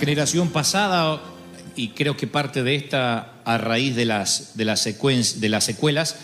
generación 0.00 0.48
pasada, 0.48 1.20
y 1.76 1.88
creo 1.88 2.16
que 2.16 2.26
parte 2.26 2.62
de 2.62 2.74
esta 2.74 3.34
a 3.44 3.58
raíz 3.58 3.94
de 3.94 4.06
las, 4.06 4.56
de 4.56 4.64
las, 4.64 4.84
de 5.40 5.48
las 5.50 5.64
secuelas, 5.64 6.16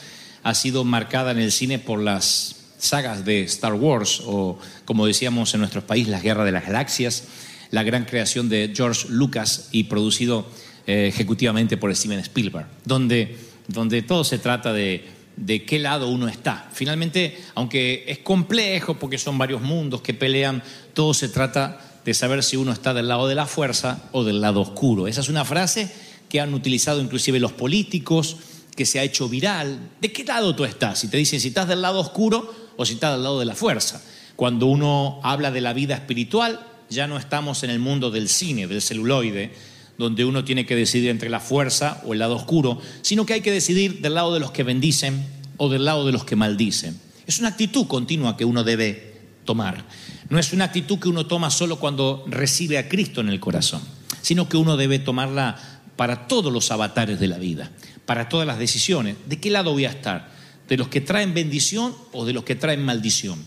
ha 0.42 0.54
sido 0.54 0.82
marcada 0.82 1.30
en 1.30 1.38
el 1.38 1.52
cine 1.52 1.78
por 1.78 2.00
las 2.00 2.56
sagas 2.78 3.26
de 3.26 3.42
Star 3.42 3.74
Wars, 3.74 4.22
o 4.24 4.58
como 4.86 5.06
decíamos 5.06 5.52
en 5.52 5.60
nuestro 5.60 5.86
país, 5.86 6.08
las 6.08 6.22
guerras 6.22 6.46
de 6.46 6.52
las 6.52 6.64
galaxias, 6.64 7.24
la 7.70 7.82
gran 7.82 8.06
creación 8.06 8.48
de 8.48 8.72
George 8.74 9.08
Lucas 9.10 9.68
y 9.72 9.84
producido 9.84 10.46
eh, 10.86 11.08
ejecutivamente 11.08 11.76
por 11.76 11.94
Steven 11.94 12.20
Spielberg, 12.20 12.66
donde, 12.84 13.36
donde 13.68 14.00
todo 14.00 14.24
se 14.24 14.38
trata 14.38 14.72
de, 14.72 15.04
de 15.36 15.64
qué 15.66 15.78
lado 15.78 16.08
uno 16.08 16.28
está. 16.28 16.70
Finalmente, 16.72 17.38
aunque 17.54 18.04
es 18.08 18.18
complejo 18.20 18.94
porque 18.94 19.18
son 19.18 19.36
varios 19.36 19.60
mundos 19.60 20.00
que 20.00 20.14
pelean, 20.14 20.62
todo 20.94 21.12
se 21.12 21.28
trata 21.28 21.95
de 22.06 22.14
saber 22.14 22.44
si 22.44 22.56
uno 22.56 22.72
está 22.72 22.94
del 22.94 23.08
lado 23.08 23.26
de 23.26 23.34
la 23.34 23.46
fuerza 23.46 24.08
o 24.12 24.22
del 24.22 24.40
lado 24.40 24.60
oscuro. 24.60 25.08
Esa 25.08 25.20
es 25.20 25.28
una 25.28 25.44
frase 25.44 25.92
que 26.28 26.40
han 26.40 26.54
utilizado 26.54 27.00
inclusive 27.00 27.40
los 27.40 27.52
políticos, 27.52 28.36
que 28.76 28.86
se 28.86 29.00
ha 29.00 29.02
hecho 29.02 29.28
viral. 29.28 29.90
¿De 30.00 30.12
qué 30.12 30.24
lado 30.24 30.54
tú 30.54 30.64
estás? 30.64 31.00
Si 31.00 31.08
te 31.08 31.16
dicen 31.16 31.40
si 31.40 31.48
estás 31.48 31.66
del 31.66 31.82
lado 31.82 31.98
oscuro 31.98 32.54
o 32.76 32.86
si 32.86 32.94
estás 32.94 33.12
del 33.12 33.24
lado 33.24 33.40
de 33.40 33.46
la 33.46 33.56
fuerza. 33.56 34.00
Cuando 34.36 34.66
uno 34.66 35.18
habla 35.24 35.50
de 35.50 35.60
la 35.60 35.72
vida 35.72 35.96
espiritual, 35.96 36.64
ya 36.88 37.08
no 37.08 37.18
estamos 37.18 37.64
en 37.64 37.70
el 37.70 37.80
mundo 37.80 38.12
del 38.12 38.28
cine, 38.28 38.68
del 38.68 38.82
celuloide, 38.82 39.52
donde 39.98 40.24
uno 40.24 40.44
tiene 40.44 40.64
que 40.64 40.76
decidir 40.76 41.10
entre 41.10 41.28
la 41.28 41.40
fuerza 41.40 42.02
o 42.06 42.12
el 42.12 42.20
lado 42.20 42.36
oscuro, 42.36 42.80
sino 43.02 43.26
que 43.26 43.32
hay 43.32 43.40
que 43.40 43.50
decidir 43.50 44.00
del 44.00 44.14
lado 44.14 44.32
de 44.32 44.38
los 44.38 44.52
que 44.52 44.62
bendicen 44.62 45.26
o 45.56 45.68
del 45.68 45.84
lado 45.84 46.06
de 46.06 46.12
los 46.12 46.24
que 46.24 46.36
maldicen. 46.36 47.00
Es 47.26 47.40
una 47.40 47.48
actitud 47.48 47.88
continua 47.88 48.36
que 48.36 48.44
uno 48.44 48.62
debe 48.62 49.16
tomar. 49.44 49.84
No 50.28 50.38
es 50.40 50.52
una 50.52 50.64
actitud 50.64 50.98
que 50.98 51.08
uno 51.08 51.26
toma 51.26 51.50
solo 51.50 51.78
cuando 51.78 52.24
recibe 52.26 52.78
a 52.78 52.88
Cristo 52.88 53.20
en 53.20 53.28
el 53.28 53.38
corazón, 53.38 53.80
sino 54.22 54.48
que 54.48 54.56
uno 54.56 54.76
debe 54.76 54.98
tomarla 54.98 55.56
para 55.94 56.26
todos 56.26 56.52
los 56.52 56.70
avatares 56.70 57.20
de 57.20 57.28
la 57.28 57.38
vida, 57.38 57.70
para 58.06 58.28
todas 58.28 58.46
las 58.46 58.58
decisiones. 58.58 59.16
¿De 59.26 59.38
qué 59.38 59.50
lado 59.50 59.72
voy 59.72 59.84
a 59.84 59.90
estar? 59.90 60.30
¿De 60.68 60.76
los 60.76 60.88
que 60.88 61.00
traen 61.00 61.32
bendición 61.32 61.94
o 62.12 62.24
de 62.24 62.32
los 62.32 62.42
que 62.42 62.56
traen 62.56 62.84
maldición? 62.84 63.38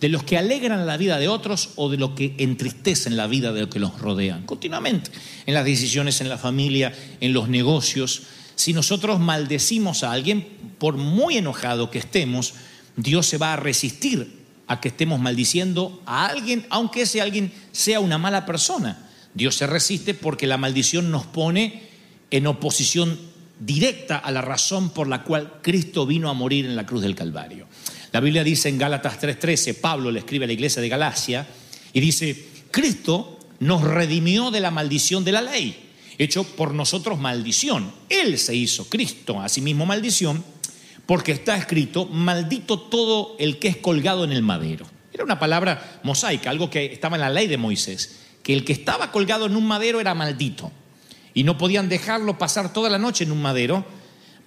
¿De 0.00 0.08
los 0.08 0.24
que 0.24 0.36
alegran 0.36 0.86
la 0.86 0.96
vida 0.96 1.18
de 1.18 1.28
otros 1.28 1.70
o 1.76 1.88
de 1.88 1.98
los 1.98 2.10
que 2.10 2.34
entristecen 2.38 3.16
la 3.16 3.28
vida 3.28 3.52
de 3.52 3.62
los 3.62 3.70
que 3.70 3.78
los 3.78 3.98
rodean? 4.00 4.44
Continuamente, 4.44 5.12
en 5.46 5.54
las 5.54 5.64
decisiones 5.64 6.20
en 6.20 6.28
la 6.28 6.36
familia, 6.36 6.92
en 7.20 7.32
los 7.32 7.48
negocios. 7.48 8.22
Si 8.56 8.72
nosotros 8.72 9.20
maldecimos 9.20 10.02
a 10.02 10.10
alguien, 10.10 10.46
por 10.78 10.96
muy 10.96 11.36
enojado 11.36 11.90
que 11.90 11.98
estemos, 11.98 12.54
Dios 12.96 13.26
se 13.26 13.38
va 13.38 13.52
a 13.52 13.56
resistir 13.56 14.43
a 14.66 14.80
que 14.80 14.88
estemos 14.88 15.20
maldiciendo 15.20 16.02
a 16.06 16.26
alguien, 16.26 16.66
aunque 16.70 17.02
ese 17.02 17.20
alguien 17.20 17.52
sea 17.72 18.00
una 18.00 18.18
mala 18.18 18.46
persona. 18.46 19.08
Dios 19.34 19.56
se 19.56 19.66
resiste 19.66 20.14
porque 20.14 20.46
la 20.46 20.56
maldición 20.56 21.10
nos 21.10 21.26
pone 21.26 21.82
en 22.30 22.46
oposición 22.46 23.18
directa 23.60 24.16
a 24.18 24.30
la 24.30 24.42
razón 24.42 24.90
por 24.90 25.08
la 25.08 25.22
cual 25.22 25.60
Cristo 25.62 26.06
vino 26.06 26.28
a 26.28 26.34
morir 26.34 26.64
en 26.66 26.76
la 26.76 26.86
cruz 26.86 27.02
del 27.02 27.14
Calvario. 27.14 27.66
La 28.12 28.20
Biblia 28.20 28.44
dice 28.44 28.68
en 28.68 28.78
Gálatas 28.78 29.20
3:13, 29.20 29.74
Pablo 29.74 30.10
le 30.10 30.20
escribe 30.20 30.44
a 30.44 30.46
la 30.46 30.52
iglesia 30.52 30.80
de 30.80 30.88
Galacia 30.88 31.46
y 31.92 32.00
dice, 32.00 32.48
Cristo 32.70 33.38
nos 33.60 33.82
redimió 33.82 34.50
de 34.50 34.60
la 34.60 34.70
maldición 34.70 35.24
de 35.24 35.32
la 35.32 35.42
ley, 35.42 35.90
hecho 36.18 36.44
por 36.44 36.74
nosotros 36.74 37.18
maldición. 37.18 37.92
Él 38.08 38.38
se 38.38 38.54
hizo 38.54 38.88
Cristo, 38.88 39.40
a 39.40 39.48
sí 39.48 39.60
mismo 39.60 39.86
maldición, 39.86 40.44
porque 41.06 41.32
está 41.32 41.56
escrito, 41.56 42.06
maldito 42.06 42.78
todo 42.78 43.36
el 43.38 43.58
que 43.58 43.68
es 43.68 43.76
colgado 43.76 44.24
en 44.24 44.32
el 44.32 44.42
madero. 44.42 44.86
Era 45.12 45.24
una 45.24 45.38
palabra 45.38 46.00
mosaica, 46.02 46.50
algo 46.50 46.70
que 46.70 46.86
estaba 46.86 47.16
en 47.16 47.22
la 47.22 47.30
ley 47.30 47.46
de 47.46 47.58
Moisés, 47.58 48.20
que 48.42 48.52
el 48.52 48.64
que 48.64 48.72
estaba 48.72 49.12
colgado 49.12 49.46
en 49.46 49.56
un 49.56 49.66
madero 49.66 50.00
era 50.00 50.14
maldito. 50.14 50.72
Y 51.34 51.44
no 51.44 51.58
podían 51.58 51.88
dejarlo 51.88 52.38
pasar 52.38 52.72
toda 52.72 52.90
la 52.90 52.98
noche 52.98 53.24
en 53.24 53.32
un 53.32 53.42
madero, 53.42 53.84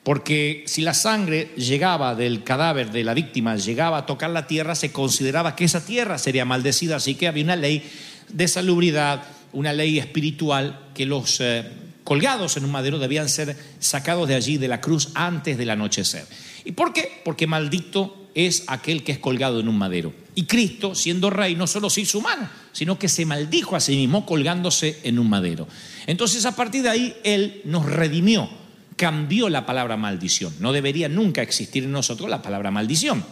porque 0.04 0.64
si 0.68 0.82
la 0.82 0.94
sangre 0.94 1.52
llegaba 1.58 2.16
del 2.16 2.44
cadáver 2.44 2.92
de 2.92 3.04
la 3.04 3.14
víctima, 3.14 3.56
llegaba 3.56 4.00
a 4.00 4.06
tocar 4.06 4.30
la 4.30 4.48
tierra, 4.48 4.74
se 4.74 4.92
consideraba 4.92 5.56
que 5.56 5.66
esa 5.66 5.86
tierra 5.86 6.18
sería 6.18 6.46
maldecida, 6.46 6.96
así 6.96 7.16
que 7.16 7.28
había 7.28 7.44
una 7.44 7.56
ley 7.56 7.84
de 8.30 8.48
salubridad, 8.48 9.24
una 9.54 9.74
ley 9.74 10.00
espiritual 10.00 10.88
que 10.94 11.06
los 11.06 11.40
eh, 11.42 11.70
colgados 12.04 12.56
en 12.56 12.64
un 12.64 12.72
madero 12.72 13.00
debían 13.00 13.28
ser 13.28 13.58
sacados 13.80 14.28
de 14.30 14.36
allí, 14.36 14.58
de 14.58 14.70
la 14.70 14.80
cruz, 14.80 15.10
antes 15.14 15.58
del 15.58 15.70
anochecer. 15.70 16.26
¿Y 16.68 16.74
por 16.74 16.92
qué? 16.92 17.22
Porque 17.24 17.48
maldito 17.48 18.28
es 18.36 18.66
aquel 18.68 19.06
que 19.06 19.14
es 19.14 19.20
colgado 19.20 19.62
en 19.62 19.70
un 19.70 19.78
madero. 19.78 20.14
Y 20.36 20.44
Cristo, 20.44 20.96
siendo 20.96 21.30
rey, 21.30 21.56
no 21.56 21.66
solo 21.66 21.90
se 21.90 22.02
hizo 22.02 22.20
humano, 22.20 22.50
sino 22.74 23.00
que 23.00 23.08
se 23.08 23.26
maldijo 23.26 23.78
a 23.78 23.80
sí 23.80 23.96
mismo 23.96 24.26
colgándose 24.26 25.00
en 25.04 25.18
un 25.18 25.30
madero. 25.30 25.66
Entonces, 26.08 26.46
a 26.46 26.58
partir 26.58 26.84
de 26.84 26.90
ahí, 26.90 27.16
Él 27.24 27.62
nos 27.64 27.86
redimió, 27.86 28.50
cambió 28.98 29.48
la 29.48 29.66
palabra 29.66 29.96
maldición. 29.96 30.54
No 30.60 30.74
debería 30.74 31.08
nunca 31.08 31.42
existir 31.42 31.86
en 31.86 31.94
nosotros 31.94 32.30
la 32.30 32.42
palabra 32.42 32.70
maldición. 32.70 33.24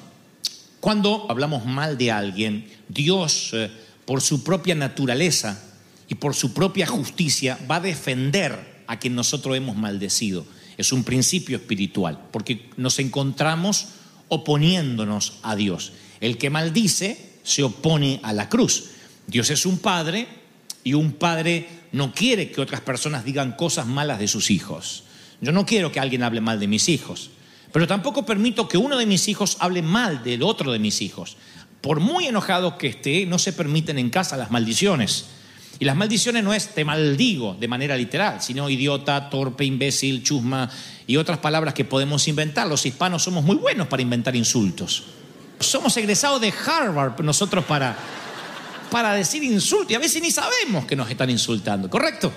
Cuando 0.79 1.27
hablamos 1.29 1.65
mal 1.65 1.97
de 1.97 2.13
alguien, 2.13 2.69
Dios, 2.87 3.49
eh, 3.51 3.69
por 4.05 4.21
su 4.21 4.45
propia 4.45 4.75
naturaleza 4.75 5.61
y 6.07 6.15
por 6.15 6.35
su 6.35 6.53
propia 6.53 6.87
justicia, 6.87 7.59
va 7.69 7.75
a 7.75 7.81
defender 7.81 8.83
a 8.87 8.97
quien 8.97 9.13
nosotros 9.13 9.57
hemos 9.57 9.75
maldecido. 9.75 10.45
Es 10.77 10.91
un 10.91 11.03
principio 11.03 11.57
espiritual, 11.57 12.19
porque 12.31 12.69
nos 12.77 12.99
encontramos 12.99 13.87
oponiéndonos 14.27 15.39
a 15.43 15.55
Dios. 15.55 15.93
El 16.19 16.37
que 16.37 16.49
maldice 16.49 17.33
se 17.43 17.63
opone 17.63 18.19
a 18.23 18.33
la 18.33 18.49
cruz. 18.49 18.91
Dios 19.27 19.49
es 19.49 19.65
un 19.65 19.79
padre 19.79 20.27
y 20.83 20.93
un 20.93 21.13
padre 21.13 21.67
no 21.91 22.13
quiere 22.13 22.51
que 22.51 22.61
otras 22.61 22.81
personas 22.81 23.23
digan 23.23 23.53
cosas 23.53 23.87
malas 23.87 24.19
de 24.19 24.27
sus 24.27 24.51
hijos. 24.51 25.03
Yo 25.41 25.51
no 25.51 25.65
quiero 25.65 25.91
que 25.91 25.99
alguien 25.99 26.23
hable 26.23 26.41
mal 26.41 26.59
de 26.59 26.67
mis 26.67 26.89
hijos, 26.89 27.29
pero 27.71 27.87
tampoco 27.87 28.25
permito 28.25 28.67
que 28.67 28.77
uno 28.77 28.97
de 28.97 29.05
mis 29.05 29.27
hijos 29.27 29.57
hable 29.59 29.81
mal 29.81 30.23
del 30.23 30.43
otro 30.43 30.71
de 30.71 30.79
mis 30.79 31.01
hijos. 31.01 31.37
Por 31.81 31.99
muy 31.99 32.25
enojado 32.25 32.77
que 32.77 32.87
esté, 32.87 33.25
no 33.25 33.37
se 33.37 33.53
permiten 33.53 33.99
en 33.99 34.09
casa 34.09 34.37
las 34.37 34.51
maldiciones. 34.51 35.25
Y 35.79 35.85
las 35.85 35.95
maldiciones 35.95 36.43
no 36.43 36.53
es 36.53 36.69
te 36.69 36.85
maldigo 36.85 37.55
de 37.59 37.67
manera 37.67 37.97
literal, 37.97 38.41
sino 38.41 38.69
idiota, 38.69 39.29
torpe, 39.29 39.65
imbécil, 39.65 40.23
chusma 40.23 40.69
y 41.05 41.17
otras 41.17 41.39
palabras 41.39 41.73
que 41.73 41.83
podemos 41.83 42.27
inventar. 42.27 42.67
Los 42.67 42.85
hispanos 42.85 43.23
somos 43.23 43.43
muy 43.43 43.57
buenos 43.57 43.87
para 43.87 44.01
inventar 44.01 44.35
insultos. 44.35 45.03
Somos 45.59 45.95
egresados 45.97 46.39
de 46.39 46.53
Harvard 46.65 47.19
nosotros 47.21 47.65
para, 47.65 47.95
para 48.89 49.13
decir 49.13 49.43
insultos 49.43 49.91
y 49.91 49.95
a 49.95 49.99
veces 49.99 50.21
ni 50.21 50.31
sabemos 50.31 50.85
que 50.85 50.95
nos 50.95 51.09
están 51.09 51.29
insultando, 51.29 51.89
¿correcto? 51.89 52.31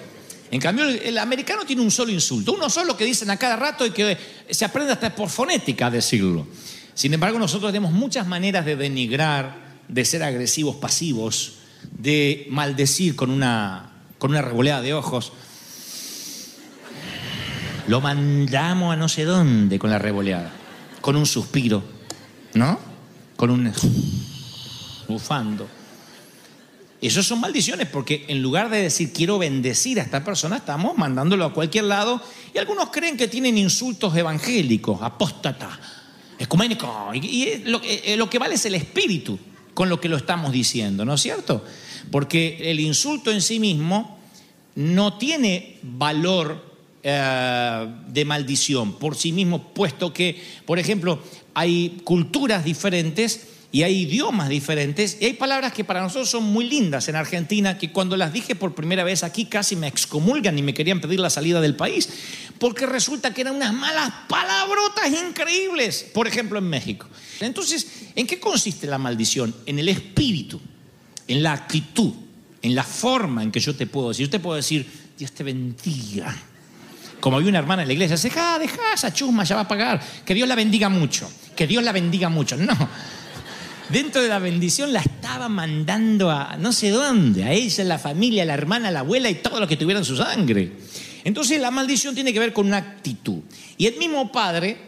En 0.50 0.60
cambio, 0.60 0.86
el, 0.86 0.96
el 0.96 1.18
americano 1.18 1.64
tiene 1.64 1.82
un 1.82 1.90
solo 1.90 2.10
insulto, 2.10 2.54
uno 2.54 2.70
solo 2.70 2.96
que 2.96 3.04
dicen 3.04 3.30
a 3.30 3.36
cada 3.36 3.54
rato 3.54 3.86
y 3.86 3.90
que 3.90 4.16
se 4.50 4.64
aprende 4.64 4.92
hasta 4.92 5.14
por 5.14 5.28
fonética 5.28 5.86
a 5.86 5.90
decirlo. 5.90 6.46
Sin 6.94 7.14
embargo, 7.14 7.38
nosotros 7.38 7.70
tenemos 7.70 7.92
muchas 7.92 8.26
maneras 8.26 8.64
de 8.64 8.74
denigrar, 8.74 9.78
de 9.86 10.04
ser 10.04 10.24
agresivos, 10.24 10.76
pasivos, 10.76 11.57
de 11.98 12.46
maldecir 12.50 13.16
con 13.16 13.30
una, 13.30 13.90
con 14.18 14.30
una 14.30 14.42
revoleada 14.42 14.82
de 14.82 14.94
ojos. 14.94 15.32
Lo 17.86 18.00
mandamos 18.00 18.92
a 18.92 18.96
no 18.96 19.08
sé 19.08 19.24
dónde 19.24 19.78
con 19.78 19.90
la 19.90 19.98
revoleada. 19.98 20.52
Con 21.00 21.16
un 21.16 21.26
suspiro, 21.26 21.82
¿no? 22.54 22.78
Con 23.36 23.50
un 23.50 23.72
bufando. 25.08 25.68
Eso 27.00 27.22
son 27.22 27.40
maldiciones 27.40 27.88
porque 27.88 28.26
en 28.28 28.42
lugar 28.42 28.70
de 28.70 28.82
decir 28.82 29.12
quiero 29.12 29.38
bendecir 29.38 30.00
a 30.00 30.02
esta 30.02 30.24
persona, 30.24 30.56
estamos 30.56 30.98
mandándolo 30.98 31.44
a 31.44 31.52
cualquier 31.52 31.84
lado 31.84 32.20
y 32.52 32.58
algunos 32.58 32.90
creen 32.90 33.16
que 33.16 33.28
tienen 33.28 33.56
insultos 33.56 34.16
evangélicos, 34.16 35.00
apóstata, 35.00 35.78
ecuménico. 36.38 37.10
Y, 37.14 37.44
eh, 37.44 38.16
lo 38.16 38.28
que 38.28 38.38
vale 38.38 38.56
es 38.56 38.66
el 38.66 38.74
espíritu 38.74 39.38
con 39.78 39.88
lo 39.88 40.00
que 40.00 40.08
lo 40.08 40.16
estamos 40.16 40.50
diciendo, 40.50 41.04
¿no 41.04 41.14
es 41.14 41.20
cierto? 41.20 41.64
Porque 42.10 42.58
el 42.68 42.80
insulto 42.80 43.30
en 43.30 43.40
sí 43.40 43.60
mismo 43.60 44.18
no 44.74 45.18
tiene 45.18 45.76
valor 45.84 46.64
eh, 47.04 47.86
de 48.08 48.24
maldición 48.24 48.98
por 48.98 49.14
sí 49.14 49.30
mismo, 49.30 49.72
puesto 49.72 50.12
que, 50.12 50.42
por 50.66 50.80
ejemplo, 50.80 51.22
hay 51.54 52.00
culturas 52.02 52.64
diferentes 52.64 53.46
y 53.70 53.84
hay 53.84 54.00
idiomas 54.00 54.48
diferentes 54.48 55.18
y 55.20 55.26
hay 55.26 55.34
palabras 55.34 55.72
que 55.72 55.84
para 55.84 56.00
nosotros 56.00 56.28
son 56.28 56.42
muy 56.42 56.68
lindas 56.68 57.08
en 57.08 57.14
Argentina, 57.14 57.78
que 57.78 57.92
cuando 57.92 58.16
las 58.16 58.32
dije 58.32 58.56
por 58.56 58.74
primera 58.74 59.04
vez 59.04 59.22
aquí 59.22 59.44
casi 59.44 59.76
me 59.76 59.86
excomulgan 59.86 60.58
y 60.58 60.62
me 60.62 60.74
querían 60.74 61.00
pedir 61.00 61.20
la 61.20 61.30
salida 61.30 61.60
del 61.60 61.76
país, 61.76 62.08
porque 62.58 62.86
resulta 62.86 63.32
que 63.32 63.42
eran 63.42 63.56
unas 63.56 63.72
malas 63.72 64.12
palabrotas 64.28 65.10
increíbles, 65.10 66.06
por 66.12 66.26
ejemplo 66.26 66.58
en 66.58 66.68
México. 66.68 67.06
Entonces, 67.40 67.86
¿en 68.14 68.26
qué 68.26 68.40
consiste 68.40 68.86
la 68.86 68.98
maldición? 68.98 69.54
En 69.66 69.78
el 69.78 69.88
espíritu 69.88 70.60
en 71.28 71.42
la 71.42 71.52
actitud, 71.52 72.12
en 72.62 72.74
la 72.74 72.82
forma 72.82 73.42
en 73.42 73.52
que 73.52 73.60
yo 73.60 73.76
te 73.76 73.86
puedo 73.86 74.08
decir. 74.08 74.26
Yo 74.26 74.30
te 74.30 74.40
puedo 74.40 74.56
decir, 74.56 74.86
Dios 75.16 75.30
te 75.32 75.44
bendiga. 75.44 76.34
Como 77.20 77.36
había 77.36 77.50
una 77.50 77.58
hermana 77.58 77.82
en 77.82 77.88
la 77.88 77.94
iglesia, 77.94 78.16
deja, 78.16 78.58
deja 78.58 78.94
esa 78.94 79.12
chusma, 79.12 79.44
ya 79.44 79.56
va 79.56 79.62
a 79.62 79.68
pagar. 79.68 80.00
Que 80.24 80.34
Dios 80.34 80.48
la 80.48 80.54
bendiga 80.54 80.88
mucho, 80.88 81.30
que 81.54 81.66
Dios 81.66 81.84
la 81.84 81.92
bendiga 81.92 82.28
mucho. 82.28 82.56
No. 82.56 82.74
Dentro 83.90 84.22
de 84.22 84.28
la 84.28 84.38
bendición 84.38 84.92
la 84.92 85.00
estaba 85.00 85.48
mandando 85.48 86.30
a 86.30 86.56
no 86.58 86.72
sé 86.72 86.90
dónde, 86.90 87.44
a 87.44 87.52
ella, 87.52 87.84
a 87.84 87.86
la 87.86 87.98
familia, 87.98 88.42
a 88.42 88.46
la 88.46 88.54
hermana, 88.54 88.88
a 88.88 88.90
la 88.90 89.00
abuela 89.00 89.30
y 89.30 89.36
todo 89.36 89.60
lo 89.60 89.66
que 89.66 89.76
tuviera 89.76 89.98
en 89.98 90.04
su 90.04 90.16
sangre. 90.16 90.72
Entonces 91.28 91.60
la 91.60 91.70
maldición 91.70 92.14
tiene 92.14 92.32
que 92.32 92.38
ver 92.38 92.54
con 92.54 92.68
una 92.68 92.78
actitud. 92.78 93.40
Y 93.76 93.84
el 93.84 93.98
mismo 93.98 94.32
padre 94.32 94.78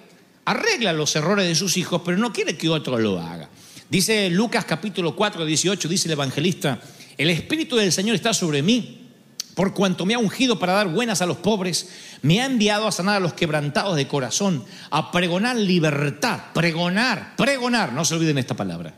arregla 0.47 0.95
los 0.95 1.15
errores 1.15 1.47
de 1.47 1.55
sus 1.55 1.77
hijos, 1.77 2.01
pero 2.03 2.17
no 2.17 2.33
quiere 2.33 2.57
que 2.57 2.71
otro 2.71 2.99
lo 2.99 3.21
haga. 3.21 3.51
Dice 3.91 4.31
Lucas 4.31 4.65
capítulo 4.65 5.15
4, 5.15 5.45
18, 5.45 5.87
dice 5.87 6.09
el 6.09 6.13
evangelista, 6.13 6.81
el 7.19 7.29
Espíritu 7.29 7.77
del 7.77 7.93
Señor 7.93 8.17
está 8.17 8.33
sobre 8.33 8.63
mí, 8.63 9.11
por 9.55 9.75
cuanto 9.75 10.07
me 10.07 10.15
ha 10.15 10.19
ungido 10.19 10.59
para 10.59 10.73
dar 10.73 10.89
buenas 10.89 11.21
a 11.21 11.27
los 11.27 11.37
pobres, 11.37 11.91
me 12.23 12.41
ha 12.41 12.47
enviado 12.47 12.87
a 12.87 12.93
sanar 12.93 13.17
a 13.17 13.21
los 13.21 13.35
quebrantados 13.35 13.95
de 13.97 14.09
corazón, 14.09 14.65
a 14.89 15.13
pregonar 15.13 15.57
libertad, 15.57 16.41
pregonar, 16.55 17.37
pregonar, 17.37 17.93
no 17.93 18.07
se 18.07 18.15
olviden 18.15 18.39
esta 18.39 18.57
palabra, 18.57 18.95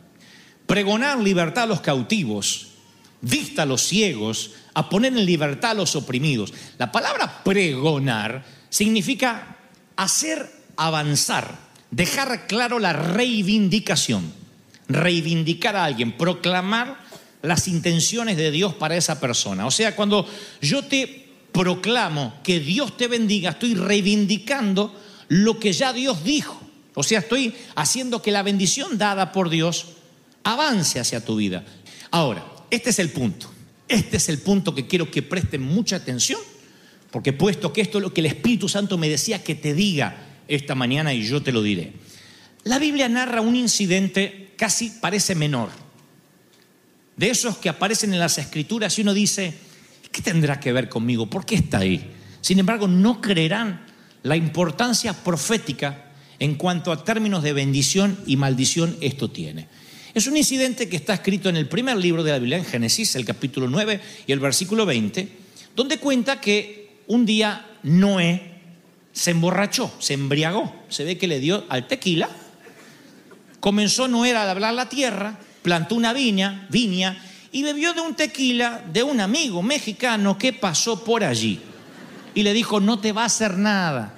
pregonar 0.68 1.18
libertad 1.18 1.64
a 1.64 1.66
los 1.66 1.80
cautivos, 1.80 2.71
vista 3.22 3.62
a 3.62 3.66
los 3.66 3.82
ciegos, 3.82 4.50
a 4.74 4.90
poner 4.90 5.16
en 5.16 5.24
libertad 5.24 5.70
a 5.70 5.74
los 5.74 5.96
oprimidos. 5.96 6.52
La 6.76 6.92
palabra 6.92 7.42
pregonar 7.42 8.44
significa 8.68 9.56
hacer 9.96 10.50
avanzar, 10.76 11.58
dejar 11.90 12.46
claro 12.46 12.78
la 12.78 12.92
reivindicación, 12.92 14.32
reivindicar 14.88 15.76
a 15.76 15.84
alguien, 15.84 16.12
proclamar 16.18 16.98
las 17.42 17.68
intenciones 17.68 18.36
de 18.36 18.50
Dios 18.50 18.74
para 18.74 18.96
esa 18.96 19.20
persona. 19.20 19.66
O 19.66 19.70
sea, 19.70 19.96
cuando 19.96 20.26
yo 20.60 20.84
te 20.84 21.30
proclamo 21.52 22.34
que 22.42 22.60
Dios 22.60 22.96
te 22.96 23.08
bendiga, 23.08 23.50
estoy 23.50 23.74
reivindicando 23.74 24.94
lo 25.28 25.58
que 25.58 25.72
ya 25.72 25.92
Dios 25.92 26.24
dijo. 26.24 26.60
O 26.94 27.02
sea, 27.02 27.20
estoy 27.20 27.54
haciendo 27.74 28.20
que 28.20 28.32
la 28.32 28.42
bendición 28.42 28.98
dada 28.98 29.32
por 29.32 29.48
Dios 29.48 29.86
avance 30.44 31.00
hacia 31.00 31.24
tu 31.24 31.36
vida. 31.36 31.64
Ahora, 32.10 32.44
este 32.72 32.88
es 32.88 32.98
el 32.98 33.10
punto. 33.10 33.52
Este 33.86 34.16
es 34.16 34.30
el 34.30 34.38
punto 34.38 34.74
que 34.74 34.86
quiero 34.86 35.10
que 35.10 35.20
presten 35.20 35.60
mucha 35.60 35.96
atención, 35.96 36.40
porque 37.10 37.34
puesto 37.34 37.70
que 37.70 37.82
esto 37.82 37.98
es 37.98 38.02
lo 38.02 38.14
que 38.14 38.22
el 38.22 38.26
Espíritu 38.28 38.66
Santo 38.66 38.96
me 38.96 39.10
decía 39.10 39.44
que 39.44 39.54
te 39.54 39.74
diga 39.74 40.40
esta 40.48 40.74
mañana 40.74 41.12
y 41.12 41.22
yo 41.22 41.42
te 41.42 41.52
lo 41.52 41.62
diré. 41.62 41.92
La 42.64 42.78
Biblia 42.78 43.10
narra 43.10 43.42
un 43.42 43.56
incidente 43.56 44.54
casi 44.56 44.88
parece 44.88 45.34
menor, 45.34 45.68
de 47.14 47.28
esos 47.28 47.58
que 47.58 47.68
aparecen 47.68 48.14
en 48.14 48.18
las 48.18 48.38
escrituras 48.38 48.98
y 48.98 49.02
uno 49.02 49.12
dice, 49.12 49.52
¿qué 50.10 50.22
tendrá 50.22 50.58
que 50.58 50.72
ver 50.72 50.88
conmigo? 50.88 51.28
¿Por 51.28 51.44
qué 51.44 51.56
está 51.56 51.80
ahí? 51.80 52.10
Sin 52.40 52.58
embargo, 52.58 52.88
no 52.88 53.20
creerán 53.20 53.84
la 54.22 54.34
importancia 54.34 55.12
profética 55.12 56.10
en 56.38 56.54
cuanto 56.54 56.90
a 56.90 57.04
términos 57.04 57.42
de 57.42 57.52
bendición 57.52 58.18
y 58.26 58.38
maldición 58.38 58.96
esto 59.02 59.30
tiene. 59.30 59.68
Es 60.14 60.26
un 60.26 60.36
incidente 60.36 60.90
que 60.90 60.96
está 60.96 61.14
escrito 61.14 61.48
en 61.48 61.56
el 61.56 61.68
primer 61.68 61.96
libro 61.96 62.22
de 62.22 62.32
la 62.32 62.38
Biblia, 62.38 62.58
en 62.58 62.66
Génesis, 62.66 63.16
el 63.16 63.24
capítulo 63.24 63.66
9 63.66 63.98
y 64.26 64.32
el 64.32 64.40
versículo 64.40 64.84
20, 64.84 65.26
donde 65.74 65.96
cuenta 65.98 66.38
que 66.38 66.98
un 67.06 67.24
día 67.24 67.66
Noé 67.82 68.60
se 69.10 69.30
emborrachó, 69.30 69.90
se 70.00 70.12
embriagó, 70.12 70.74
se 70.90 71.04
ve 71.04 71.16
que 71.16 71.26
le 71.26 71.40
dio 71.40 71.64
al 71.70 71.86
tequila, 71.86 72.28
comenzó 73.58 74.06
Noé 74.06 74.36
a 74.36 74.50
hablar 74.50 74.74
la 74.74 74.90
tierra, 74.90 75.38
plantó 75.62 75.94
una 75.94 76.12
viña, 76.12 76.66
viña, 76.68 77.24
y 77.50 77.62
bebió 77.62 77.94
de 77.94 78.02
un 78.02 78.14
tequila 78.14 78.84
de 78.92 79.02
un 79.02 79.18
amigo 79.18 79.62
mexicano 79.62 80.36
que 80.36 80.52
pasó 80.52 81.04
por 81.04 81.24
allí. 81.24 81.58
Y 82.34 82.42
le 82.42 82.52
dijo, 82.52 82.80
no 82.80 82.98
te 82.98 83.12
va 83.12 83.22
a 83.22 83.26
hacer 83.26 83.56
nada. 83.56 84.14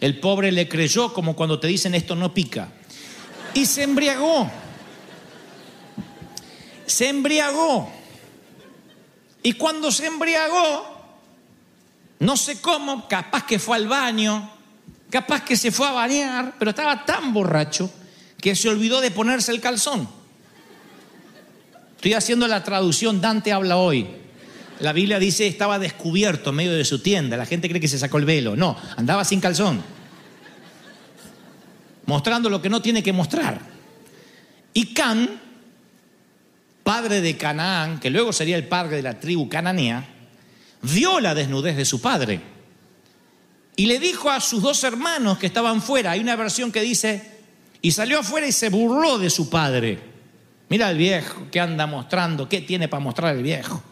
El 0.00 0.18
pobre 0.18 0.50
le 0.50 0.68
creyó 0.68 1.12
como 1.12 1.36
cuando 1.36 1.60
te 1.60 1.68
dicen 1.68 1.94
esto 1.94 2.16
no 2.16 2.34
pica. 2.34 2.68
Y 3.54 3.66
se 3.66 3.84
embriagó. 3.84 4.50
Se 6.88 7.08
embriagó. 7.08 7.90
Y 9.42 9.52
cuando 9.52 9.92
se 9.92 10.06
embriagó, 10.06 10.98
no 12.18 12.36
sé 12.36 12.60
cómo, 12.60 13.06
capaz 13.08 13.46
que 13.46 13.58
fue 13.58 13.76
al 13.76 13.86
baño, 13.86 14.50
capaz 15.10 15.44
que 15.44 15.56
se 15.56 15.70
fue 15.70 15.86
a 15.86 15.92
bañar, 15.92 16.54
pero 16.58 16.70
estaba 16.70 17.04
tan 17.04 17.32
borracho 17.32 17.90
que 18.40 18.56
se 18.56 18.68
olvidó 18.68 19.00
de 19.00 19.10
ponerse 19.10 19.52
el 19.52 19.60
calzón. 19.60 20.08
Estoy 21.96 22.14
haciendo 22.14 22.48
la 22.48 22.62
traducción, 22.64 23.20
Dante 23.20 23.52
habla 23.52 23.76
hoy. 23.76 24.06
La 24.80 24.92
Biblia 24.92 25.18
dice 25.18 25.46
estaba 25.46 25.78
descubierto 25.78 26.50
en 26.50 26.56
medio 26.56 26.72
de 26.72 26.84
su 26.84 27.00
tienda. 27.00 27.36
La 27.36 27.46
gente 27.46 27.68
cree 27.68 27.80
que 27.80 27.88
se 27.88 27.98
sacó 27.98 28.18
el 28.18 28.24
velo. 28.24 28.54
No, 28.54 28.76
andaba 28.96 29.24
sin 29.24 29.40
calzón. 29.40 29.82
Mostrando 32.06 32.48
lo 32.48 32.62
que 32.62 32.70
no 32.70 32.80
tiene 32.80 33.02
que 33.02 33.12
mostrar. 33.12 33.60
Y 34.72 34.94
Can, 34.94 35.40
padre 36.88 37.20
de 37.20 37.36
Canaán, 37.36 38.00
que 38.00 38.08
luego 38.08 38.32
sería 38.32 38.56
el 38.56 38.66
padre 38.66 38.96
de 38.96 39.02
la 39.02 39.20
tribu 39.20 39.46
cananea, 39.46 40.08
vio 40.80 41.20
la 41.20 41.34
desnudez 41.34 41.76
de 41.76 41.84
su 41.84 42.00
padre. 42.00 42.40
Y 43.76 43.84
le 43.84 43.98
dijo 43.98 44.30
a 44.30 44.40
sus 44.40 44.62
dos 44.62 44.82
hermanos 44.84 45.36
que 45.36 45.48
estaban 45.48 45.82
fuera, 45.82 46.12
hay 46.12 46.20
una 46.20 46.34
versión 46.34 46.72
que 46.72 46.80
dice, 46.80 47.40
y 47.82 47.92
salió 47.92 48.20
afuera 48.20 48.46
y 48.46 48.52
se 48.52 48.70
burló 48.70 49.18
de 49.18 49.28
su 49.28 49.50
padre. 49.50 49.98
Mira 50.70 50.90
el 50.90 50.96
viejo 50.96 51.48
que 51.50 51.60
anda 51.60 51.86
mostrando, 51.86 52.48
¿qué 52.48 52.62
tiene 52.62 52.88
para 52.88 53.04
mostrar 53.04 53.36
el 53.36 53.42
viejo? 53.42 53.82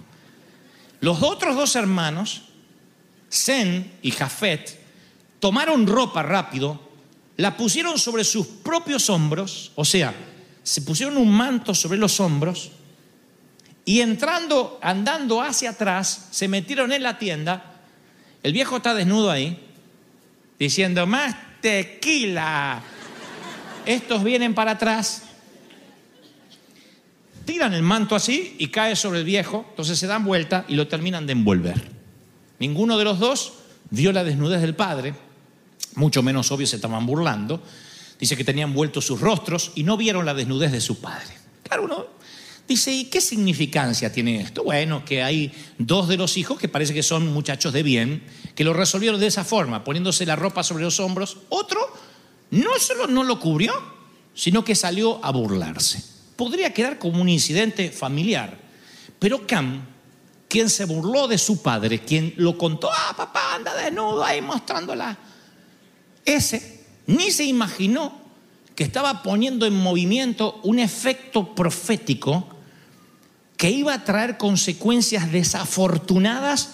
Los 1.00 1.22
otros 1.22 1.54
dos 1.54 1.76
hermanos, 1.76 2.44
Zen 3.30 3.92
y 4.00 4.10
Jafet, 4.10 4.74
tomaron 5.38 5.86
ropa 5.86 6.22
rápido, 6.22 6.80
la 7.36 7.58
pusieron 7.58 7.98
sobre 7.98 8.24
sus 8.24 8.46
propios 8.46 9.10
hombros, 9.10 9.72
o 9.74 9.84
sea, 9.84 10.14
se 10.62 10.80
pusieron 10.80 11.18
un 11.18 11.30
manto 11.30 11.74
sobre 11.74 11.98
los 11.98 12.20
hombros 12.20 12.70
y 13.88 14.00
entrando, 14.00 14.80
andando 14.82 15.40
hacia 15.40 15.70
atrás, 15.70 16.26
se 16.32 16.48
metieron 16.48 16.92
en 16.92 17.04
la 17.04 17.18
tienda. 17.18 17.76
El 18.42 18.52
viejo 18.52 18.78
está 18.78 18.94
desnudo 18.94 19.30
ahí, 19.30 19.64
diciendo, 20.58 21.06
más 21.06 21.36
tequila. 21.60 22.82
Estos 23.86 24.24
vienen 24.24 24.54
para 24.54 24.72
atrás, 24.72 25.22
tiran 27.44 27.74
el 27.74 27.82
manto 27.82 28.16
así 28.16 28.56
y 28.58 28.68
cae 28.68 28.96
sobre 28.96 29.20
el 29.20 29.24
viejo, 29.24 29.64
entonces 29.70 29.96
se 29.96 30.08
dan 30.08 30.24
vuelta 30.24 30.64
y 30.66 30.74
lo 30.74 30.88
terminan 30.88 31.24
de 31.24 31.32
envolver. 31.34 31.88
Ninguno 32.58 32.98
de 32.98 33.04
los 33.04 33.20
dos 33.20 33.52
vio 33.90 34.10
la 34.10 34.24
desnudez 34.24 34.60
del 34.62 34.74
padre, 34.74 35.14
mucho 35.94 36.24
menos 36.24 36.50
obvio 36.50 36.66
se 36.66 36.76
estaban 36.76 37.06
burlando. 37.06 37.62
Dice 38.18 38.36
que 38.36 38.42
tenían 38.42 38.74
vueltos 38.74 39.06
sus 39.06 39.20
rostros 39.20 39.70
y 39.76 39.84
no 39.84 39.96
vieron 39.96 40.26
la 40.26 40.34
desnudez 40.34 40.72
de 40.72 40.80
su 40.80 41.00
padre. 41.00 41.36
Claro, 41.62 41.84
uno 41.84 42.16
dice, 42.66 42.92
¿y 42.92 43.04
qué 43.04 43.20
significancia 43.20 44.12
tiene 44.12 44.40
esto? 44.40 44.64
Bueno, 44.64 45.04
que 45.04 45.22
hay 45.22 45.52
dos 45.78 46.08
de 46.08 46.16
los 46.16 46.36
hijos 46.36 46.58
que 46.58 46.68
parece 46.68 46.94
que 46.94 47.02
son 47.02 47.32
muchachos 47.32 47.72
de 47.72 47.82
bien, 47.82 48.22
que 48.54 48.64
lo 48.64 48.72
resolvieron 48.72 49.20
de 49.20 49.26
esa 49.26 49.44
forma, 49.44 49.84
poniéndose 49.84 50.26
la 50.26 50.36
ropa 50.36 50.62
sobre 50.62 50.84
los 50.84 51.00
hombros. 51.00 51.38
Otro 51.48 51.80
no 52.50 52.78
solo 52.78 53.06
no 53.06 53.24
lo 53.24 53.38
cubrió, 53.40 53.72
sino 54.34 54.64
que 54.64 54.74
salió 54.74 55.24
a 55.24 55.30
burlarse. 55.30 56.02
Podría 56.36 56.74
quedar 56.74 56.98
como 56.98 57.22
un 57.22 57.28
incidente 57.28 57.90
familiar, 57.90 58.58
pero 59.18 59.46
Cam 59.46 59.96
quien 60.48 60.70
se 60.70 60.84
burló 60.84 61.26
de 61.26 61.38
su 61.38 61.60
padre, 61.60 62.00
quien 62.00 62.32
lo 62.36 62.56
contó, 62.56 62.88
ah, 62.90 63.14
papá 63.16 63.54
anda 63.54 63.74
desnudo 63.74 64.24
ahí 64.24 64.40
mostrándola. 64.40 65.18
Ese 66.24 66.84
ni 67.06 67.30
se 67.30 67.44
imaginó 67.44 68.20
que 68.74 68.84
estaba 68.84 69.22
poniendo 69.22 69.66
en 69.66 69.74
movimiento 69.74 70.60
un 70.62 70.78
efecto 70.78 71.54
profético 71.54 72.55
que 73.66 73.72
iba 73.72 73.94
a 73.94 74.04
traer 74.04 74.38
consecuencias 74.38 75.32
desafortunadas 75.32 76.68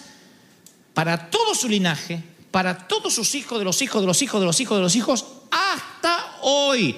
para 0.93 1.31
todo 1.31 1.55
su 1.55 1.67
linaje, 1.67 2.21
para 2.51 2.87
todos 2.87 3.15
sus 3.15 3.33
hijos, 3.33 3.57
de 3.57 3.65
los 3.65 3.81
hijos, 3.81 3.99
de 3.99 4.05
los 4.05 4.21
hijos, 4.21 4.39
de 4.39 4.45
los 4.45 4.59
hijos, 4.59 4.77
de 4.77 4.83
los 4.83 4.95
hijos, 4.95 5.25
hasta 5.49 6.37
hoy. 6.43 6.95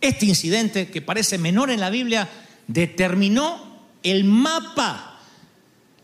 Este 0.00 0.26
incidente, 0.26 0.92
que 0.92 1.02
parece 1.02 1.38
menor 1.38 1.72
en 1.72 1.80
la 1.80 1.90
Biblia, 1.90 2.28
determinó 2.68 3.80
el 4.04 4.22
mapa, 4.22 5.18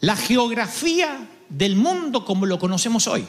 la 0.00 0.16
geografía 0.16 1.28
del 1.48 1.76
mundo 1.76 2.24
como 2.24 2.44
lo 2.44 2.58
conocemos 2.58 3.06
hoy. 3.06 3.24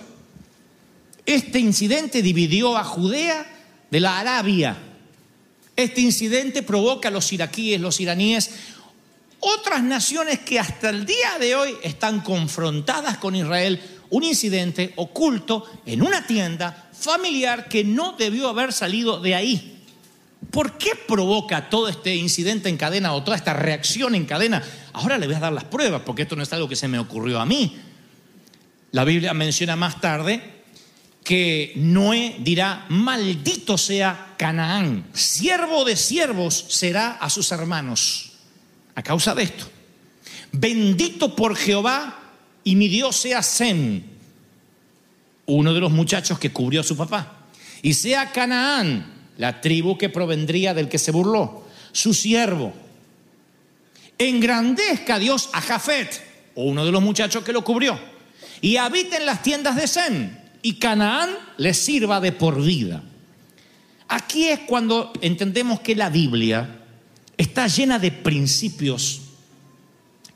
Este 1.27 1.59
incidente 1.59 2.23
dividió 2.23 2.77
a 2.77 2.83
Judea 2.83 3.45
de 3.91 3.99
la 3.99 4.17
Arabia. 4.17 4.75
Este 5.75 6.01
incidente 6.01 6.63
provoca 6.63 7.09
a 7.09 7.11
los 7.11 7.31
iraquíes, 7.31 7.79
los 7.79 7.99
iraníes, 7.99 8.49
otras 9.43 9.83
naciones 9.83 10.39
que 10.39 10.59
hasta 10.59 10.89
el 10.89 11.05
día 11.05 11.37
de 11.39 11.55
hoy 11.55 11.75
están 11.83 12.21
confrontadas 12.21 13.17
con 13.17 13.35
Israel, 13.35 13.81
un 14.09 14.23
incidente 14.23 14.93
oculto 14.95 15.69
en 15.85 16.01
una 16.01 16.25
tienda 16.25 16.89
familiar 16.93 17.67
que 17.67 17.83
no 17.83 18.13
debió 18.13 18.47
haber 18.47 18.71
salido 18.71 19.19
de 19.19 19.35
ahí. 19.35 19.81
¿Por 20.49 20.77
qué 20.77 20.91
provoca 21.07 21.69
todo 21.69 21.89
este 21.89 22.15
incidente 22.15 22.69
en 22.69 22.77
cadena 22.77 23.13
o 23.13 23.23
toda 23.23 23.35
esta 23.35 23.53
reacción 23.53 24.15
en 24.15 24.25
cadena? 24.25 24.63
Ahora 24.93 25.17
le 25.17 25.27
voy 25.27 25.35
a 25.35 25.39
dar 25.39 25.53
las 25.53 25.65
pruebas, 25.65 26.03
porque 26.05 26.21
esto 26.21 26.35
no 26.35 26.43
es 26.43 26.53
algo 26.53 26.69
que 26.69 26.75
se 26.75 26.87
me 26.87 26.99
ocurrió 26.99 27.39
a 27.39 27.45
mí. 27.45 27.77
La 28.91 29.03
Biblia 29.03 29.33
menciona 29.33 29.75
más 29.75 29.99
tarde 29.99 30.63
que 31.23 31.73
Noé 31.75 32.37
dirá, 32.39 32.85
maldito 32.89 33.77
sea 33.77 34.35
Canaán, 34.37 35.07
siervo 35.13 35.83
de 35.83 35.95
siervos 35.95 36.65
será 36.69 37.11
a 37.13 37.29
sus 37.29 37.51
hermanos 37.51 38.32
a 38.95 39.03
causa 39.03 39.33
de 39.35 39.43
esto. 39.43 39.65
Bendito 40.51 41.35
por 41.35 41.55
Jehová 41.55 42.19
y 42.63 42.75
mi 42.75 42.87
Dios 42.87 43.15
sea 43.15 43.41
Sem, 43.41 44.03
uno 45.45 45.73
de 45.73 45.79
los 45.79 45.91
muchachos 45.91 46.39
que 46.39 46.51
cubrió 46.51 46.81
a 46.81 46.83
su 46.83 46.95
papá. 46.95 47.47
Y 47.81 47.93
sea 47.95 48.31
Canaán, 48.31 49.11
la 49.37 49.61
tribu 49.61 49.97
que 49.97 50.09
provendría 50.09 50.73
del 50.73 50.89
que 50.89 50.99
se 50.99 51.11
burló, 51.11 51.65
su 51.91 52.13
siervo. 52.13 52.73
Engrandezca 54.17 55.19
Dios 55.19 55.49
a 55.53 55.61
Jafet, 55.61 56.21
uno 56.55 56.85
de 56.85 56.91
los 56.91 57.01
muchachos 57.01 57.43
que 57.43 57.51
lo 57.51 57.63
cubrió, 57.63 57.99
y 58.61 58.77
habite 58.77 59.17
en 59.17 59.25
las 59.25 59.41
tiendas 59.41 59.75
de 59.75 59.87
Sem, 59.87 60.37
y 60.61 60.75
Canaán 60.75 61.31
le 61.57 61.73
sirva 61.73 62.21
de 62.21 62.31
por 62.31 62.63
vida. 62.63 63.03
Aquí 64.07 64.47
es 64.47 64.59
cuando 64.59 65.11
entendemos 65.21 65.79
que 65.81 65.95
la 65.95 66.09
Biblia 66.09 66.82
está 67.37 67.67
llena 67.67 67.99
de 67.99 68.11
principios 68.11 69.21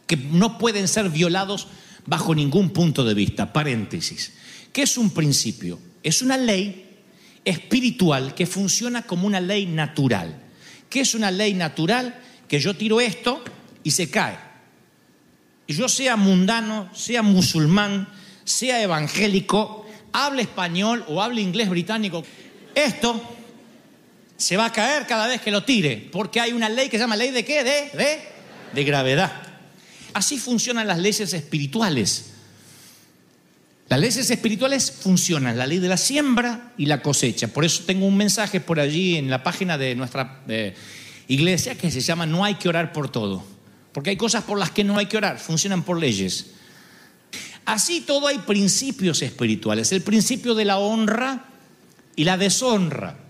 que 0.05 0.17
no 0.17 0.57
pueden 0.57 0.87
ser 0.87 1.09
violados 1.09 1.67
bajo 2.05 2.33
ningún 2.33 2.69
punto 2.69 3.03
de 3.03 3.13
vista. 3.13 3.53
Paréntesis. 3.53 4.33
¿Qué 4.71 4.83
es 4.83 4.97
un 4.97 5.11
principio? 5.11 5.79
Es 6.03 6.21
una 6.21 6.37
ley 6.37 6.99
espiritual 7.43 8.33
que 8.33 8.45
funciona 8.45 9.03
como 9.03 9.27
una 9.27 9.41
ley 9.41 9.65
natural. 9.65 10.43
¿Qué 10.89 11.01
es 11.01 11.15
una 11.15 11.31
ley 11.31 11.53
natural? 11.53 12.19
Que 12.47 12.59
yo 12.59 12.75
tiro 12.75 13.01
esto 13.01 13.43
y 13.83 13.91
se 13.91 14.09
cae. 14.09 14.37
Yo 15.67 15.89
sea 15.89 16.15
mundano, 16.15 16.89
sea 16.93 17.21
musulmán, 17.21 18.07
sea 18.45 18.81
evangélico, 18.81 19.85
hable 20.13 20.43
español 20.43 21.03
o 21.09 21.21
hable 21.21 21.41
inglés 21.41 21.69
británico, 21.69 22.23
esto 22.73 23.37
se 24.38 24.56
va 24.56 24.65
a 24.65 24.72
caer 24.72 25.08
cada 25.08 25.27
vez 25.27 25.41
que 25.41 25.51
lo 25.51 25.63
tire, 25.63 26.10
porque 26.12 26.39
hay 26.39 26.53
una 26.53 26.70
ley 26.70 26.89
que 26.89 26.98
se 26.98 27.03
llama 27.03 27.15
ley 27.15 27.32
de 27.32 27.44
qué? 27.44 27.63
De, 27.63 27.89
de, 27.98 28.20
de 28.74 28.84
gravedad. 28.84 29.34
Así 30.13 30.38
funcionan 30.38 30.88
las 30.88 31.00
leyes 31.00 31.34
espirituales. 31.34 32.34
Las 33.89 34.00
leyes 34.00 34.29
espirituales 34.29 34.91
funcionan, 34.91 35.58
la 35.58 35.65
ley 35.65 35.79
de 35.79 35.88
la 35.88 35.98
siembra 35.98 36.74
y 36.77 36.86
la 36.86 37.01
cosecha. 37.01 37.48
Por 37.48 37.65
eso 37.65 37.84
tengo 37.86 38.06
un 38.06 38.17
mensaje 38.17 38.60
por 38.60 38.79
allí 38.79 39.15
en 39.15 39.29
la 39.29 39.44
página 39.44 39.77
de 39.77 39.96
nuestra 39.96 40.41
eh, 40.48 40.75
iglesia 41.27 41.75
que 41.75 41.89
se 41.89 42.01
llama 42.01 42.25
No 42.25 42.44
hay 42.44 42.56
que 42.56 42.70
orar 42.70 42.94
por 42.94 43.10
todo. 43.10 43.44
Porque 43.91 44.12
hay 44.12 44.17
cosas 44.17 44.44
por 44.44 44.60
las 44.60 44.72
que 44.72 44.84
no 44.84 44.98
hay 44.98 45.08
que 45.08 45.17
orar, 45.17 45.39
funcionan 45.39 45.84
por 45.84 46.00
leyes. 46.00 46.51
Así 47.65 48.01
todo 48.01 48.27
hay 48.27 48.39
principios 48.39 49.22
espirituales. 49.22 49.91
El 49.91 50.01
principio 50.01 50.53
de 50.53 50.65
la 50.65 50.77
honra 50.77 51.46
y 52.15 52.24
la 52.24 52.38
deshonra 52.38 53.26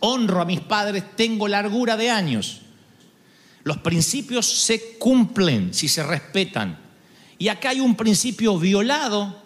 honro 0.00 0.40
a 0.40 0.44
mis 0.44 0.60
padres, 0.60 1.04
tengo 1.16 1.48
largura 1.48 1.96
de 1.96 2.10
años. 2.10 2.60
Los 3.62 3.78
principios 3.78 4.46
se 4.46 4.98
cumplen 4.98 5.74
si 5.74 5.88
se 5.88 6.02
respetan. 6.02 6.78
Y 7.38 7.48
acá 7.48 7.70
hay 7.70 7.80
un 7.80 7.94
principio 7.94 8.58
violado 8.58 9.40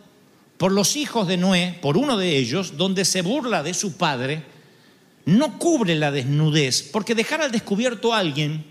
por 0.56 0.72
los 0.72 0.96
hijos 0.96 1.26
de 1.26 1.36
Noé, 1.36 1.78
por 1.82 1.96
uno 1.96 2.16
de 2.16 2.36
ellos, 2.36 2.76
donde 2.76 3.04
se 3.04 3.22
burla 3.22 3.62
de 3.62 3.74
su 3.74 3.96
padre, 3.96 4.42
no 5.26 5.58
cubre 5.58 5.94
la 5.94 6.10
desnudez, 6.10 6.82
porque 6.92 7.14
dejar 7.14 7.42
al 7.42 7.52
descubierto 7.52 8.12
a 8.12 8.18
alguien 8.18 8.64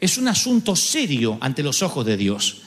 es 0.00 0.18
un 0.18 0.28
asunto 0.28 0.76
serio 0.76 1.38
ante 1.40 1.62
los 1.62 1.82
ojos 1.82 2.04
de 2.04 2.16
Dios. 2.16 2.62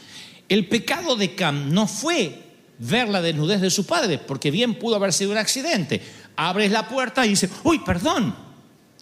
El 0.48 0.68
pecado 0.68 1.16
de 1.16 1.36
Cam 1.36 1.72
no 1.74 1.88
fue 1.88 2.44
ver 2.80 3.10
la 3.10 3.22
desnudez 3.22 3.62
de 3.62 3.70
su 3.70 3.86
padre, 3.86 4.18
porque 4.18 4.52
bien 4.52 4.76
pudo 4.76 4.96
haber 4.96 5.14
sido 5.14 5.32
un 5.32 5.38
accidente 5.38 6.02
abres 6.48 6.72
la 6.72 6.88
puerta 6.88 7.26
y 7.26 7.30
dices, 7.30 7.52
uy, 7.64 7.80
perdón. 7.80 8.34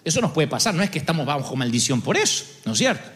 Eso 0.03 0.21
nos 0.21 0.31
puede 0.31 0.47
pasar, 0.47 0.73
no 0.73 0.83
es 0.83 0.89
que 0.89 0.99
estamos 0.99 1.25
bajo 1.25 1.55
maldición 1.55 2.01
por 2.01 2.15
eso, 2.15 2.45
¿no 2.65 2.71
es 2.71 2.77
cierto? 2.77 3.09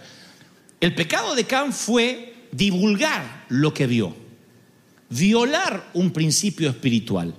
El 0.80 0.94
pecado 0.94 1.36
de 1.36 1.46
Can 1.46 1.72
fue 1.72 2.48
divulgar 2.51 3.46
lo 3.50 3.74
que 3.74 3.88
vio, 3.88 4.13
violar 5.10 5.90
un 5.94 6.12
principio 6.12 6.70
espiritual, 6.70 7.34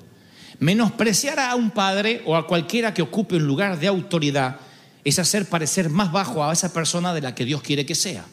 menospreciar 0.59 1.39
a 1.39 1.55
un 1.55 1.71
padre 1.71 2.23
o 2.25 2.35
a 2.35 2.47
cualquiera 2.47 2.95
que 2.95 3.03
ocupe 3.03 3.37
un 3.37 3.47
lugar 3.47 3.79
de 3.79 3.89
autoridad 3.89 4.57
es 5.05 5.19
hacer 5.19 5.49
parecer 5.49 5.91
más 5.91 6.13
bajo 6.13 6.43
a 6.43 6.53
esa 6.53 6.73
persona 6.73 7.13
de 7.13 7.21
la 7.21 7.35
que 7.35 7.45
Dios 7.45 7.63
quiere 7.63 7.85
que 7.85 7.95
sea. 7.95 8.25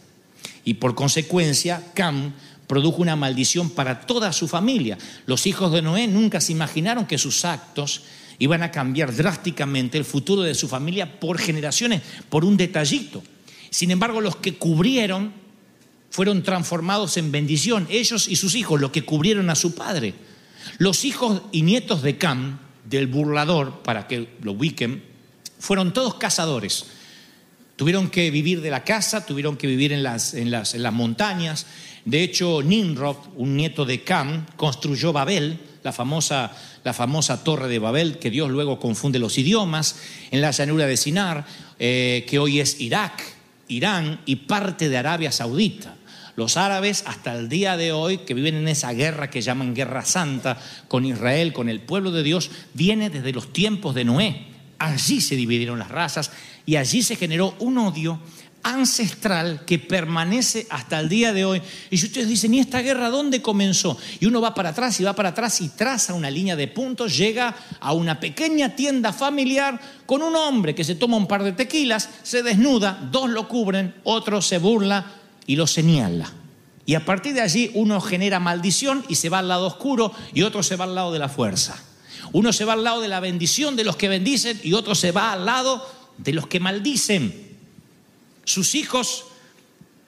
Y 0.64 0.76
por 0.76 0.96
consecuencia, 0.96 1.84
Cam 1.94 2.34
produjo 2.68 3.02
una 3.02 3.16
maldición 3.16 3.72
para 3.72 4.02
toda 4.02 4.32
su 4.32 4.48
familia. 4.48 4.98
Los 5.26 5.48
hijos 5.48 5.72
de 5.72 5.82
Noé 5.82 6.08
nunca 6.08 6.40
se 6.40 6.52
imaginaron 6.52 7.08
que 7.08 7.18
sus 7.18 7.44
actos 7.44 8.04
iban 8.40 8.64
a 8.64 8.72
cambiar 8.72 9.14
drásticamente 9.14 9.98
el 9.98 10.06
futuro 10.06 10.42
de 10.42 10.56
su 10.56 10.68
familia 10.68 11.20
por 11.20 11.38
generaciones, 11.38 12.02
por 12.30 12.46
un 12.46 12.58
detallito. 12.58 13.22
Sin 13.70 13.92
embargo, 13.92 14.22
los 14.22 14.38
que 14.38 14.56
cubrieron 14.56 15.34
fueron 16.10 16.42
transformados 16.42 17.18
en 17.18 17.32
bendición, 17.32 17.88
ellos 17.90 18.28
y 18.28 18.38
sus 18.38 18.56
hijos, 18.56 18.82
los 18.82 18.92
que 18.92 19.04
cubrieron 19.04 19.50
a 19.50 19.56
su 19.56 19.76
padre. 19.76 20.14
Los 20.78 21.06
hijos 21.06 21.44
y 21.52 21.62
nietos 21.62 22.02
de 22.02 22.18
Cam, 22.18 22.60
del 22.86 23.08
burlador, 23.08 23.84
para 23.84 24.08
que 24.08 24.30
lo 24.42 24.54
ubiquen, 24.54 25.04
fueron 25.60 25.94
todos 25.94 26.16
cazadores. 26.16 26.86
Tuvieron 27.76 28.10
que 28.10 28.32
vivir 28.32 28.62
de 28.62 28.72
la 28.72 28.84
casa, 28.84 29.26
tuvieron 29.26 29.56
que 29.56 29.68
vivir 29.68 29.94
en 29.94 30.04
las, 30.04 30.34
en 30.34 30.52
las, 30.52 30.74
en 30.74 30.84
las 30.84 30.94
montañas. 30.94 31.66
De 32.06 32.24
hecho, 32.24 32.62
Nimrod, 32.62 33.18
un 33.36 33.56
nieto 33.56 33.86
de 33.86 34.04
Cam, 34.04 34.46
construyó 34.56 35.14
Babel, 35.14 35.60
la 35.84 35.92
famosa, 35.92 36.52
la 36.84 36.94
famosa 36.94 37.44
torre 37.44 37.68
de 37.68 37.80
Babel, 37.80 38.20
que 38.20 38.30
Dios 38.30 38.50
luego 38.50 38.80
confunde 38.80 39.20
los 39.20 39.38
idiomas, 39.38 39.98
en 40.32 40.42
la 40.42 40.52
llanura 40.52 40.86
de 40.86 40.98
Sinar, 40.98 41.46
eh, 41.80 42.26
que 42.28 42.40
hoy 42.40 42.60
es 42.60 42.80
Irak, 42.82 43.22
Irán 43.68 44.22
y 44.26 44.36
parte 44.38 44.90
de 44.90 44.98
Arabia 44.98 45.32
Saudita. 45.32 45.96
Los 46.36 46.58
árabes 46.58 47.04
hasta 47.06 47.38
el 47.38 47.50
día 47.50 47.76
de 47.76 47.92
hoy, 47.92 48.20
que 48.20 48.34
viven 48.34 48.56
en 48.56 48.68
esa 48.68 48.94
guerra 48.94 49.30
que 49.30 49.42
llaman 49.42 49.76
guerra 49.76 50.06
santa 50.06 50.58
con 50.88 51.06
Israel, 51.06 51.54
con 51.54 51.70
el 51.70 51.82
pueblo 51.82 52.12
de 52.12 52.24
Dios, 52.24 52.50
viene 52.74 53.10
desde 53.10 53.34
los 53.34 53.52
tiempos 53.52 53.94
de 53.94 54.06
Noé. 54.06 54.48
Allí 54.78 55.20
se 55.20 55.36
dividieron 55.36 55.80
las 55.80 55.90
razas 55.90 56.32
y 56.66 56.78
allí 56.78 57.04
se 57.04 57.18
generó 57.18 57.56
un 57.60 57.78
odio 57.78 58.20
ancestral 58.64 59.66
que 59.66 59.80
permanece 59.80 60.68
hasta 60.70 61.00
el 61.00 61.10
día 61.10 61.34
de 61.34 61.46
hoy. 61.46 61.62
Y 61.90 61.96
ustedes 61.96 62.28
dicen, 62.28 62.54
¿y 62.54 62.60
esta 62.60 62.82
guerra 62.82 63.10
dónde 63.10 63.42
comenzó? 63.42 63.98
Y 64.20 64.26
uno 64.26 64.42
va 64.42 64.54
para 64.54 64.70
atrás 64.70 65.00
y 65.00 65.04
va 65.04 65.14
para 65.14 65.30
atrás 65.30 65.62
y 65.62 65.70
traza 65.70 66.14
una 66.14 66.30
línea 66.30 66.56
de 66.56 66.68
puntos, 66.68 67.18
llega 67.18 67.56
a 67.80 67.94
una 67.94 68.20
pequeña 68.20 68.76
tienda 68.76 69.14
familiar 69.14 69.80
con 70.06 70.22
un 70.22 70.36
hombre 70.36 70.76
que 70.76 70.84
se 70.84 70.96
toma 70.96 71.18
un 71.18 71.28
par 71.28 71.44
de 71.44 71.54
tequilas, 71.54 72.10
se 72.24 72.44
desnuda, 72.44 73.08
dos 73.12 73.30
lo 73.30 73.48
cubren, 73.48 73.96
otro 74.04 74.42
se 74.42 74.58
burla 74.58 75.06
y 75.46 75.56
lo 75.56 75.68
señala. 75.68 76.32
Y 76.86 76.96
a 76.96 77.06
partir 77.06 77.36
de 77.36 77.42
allí 77.42 77.72
uno 77.76 78.02
genera 78.02 78.40
maldición 78.40 79.06
y 79.08 79.16
se 79.16 79.30
va 79.30 79.40
al 79.40 79.48
lado 79.48 79.68
oscuro 79.68 80.12
y 80.34 80.42
otro 80.42 80.64
se 80.64 80.76
va 80.76 80.86
al 80.86 80.96
lado 80.96 81.12
de 81.14 81.20
la 81.20 81.30
fuerza. 81.30 81.82
Uno 82.32 82.54
se 82.54 82.66
va 82.66 82.74
al 82.74 82.84
lado 82.84 83.02
de 83.02 83.08
la 83.08 83.20
bendición 83.20 83.76
de 83.76 83.84
los 83.84 83.96
que 83.96 84.10
bendicen 84.10 84.60
y 84.64 84.74
otro 84.74 84.96
se 84.96 85.12
va 85.12 85.32
al 85.34 85.46
lado 85.46 85.86
de 86.18 86.34
los 86.34 86.48
que 86.48 86.60
maldicen. 86.60 87.49
Sus 88.50 88.74
hijos, 88.74 89.26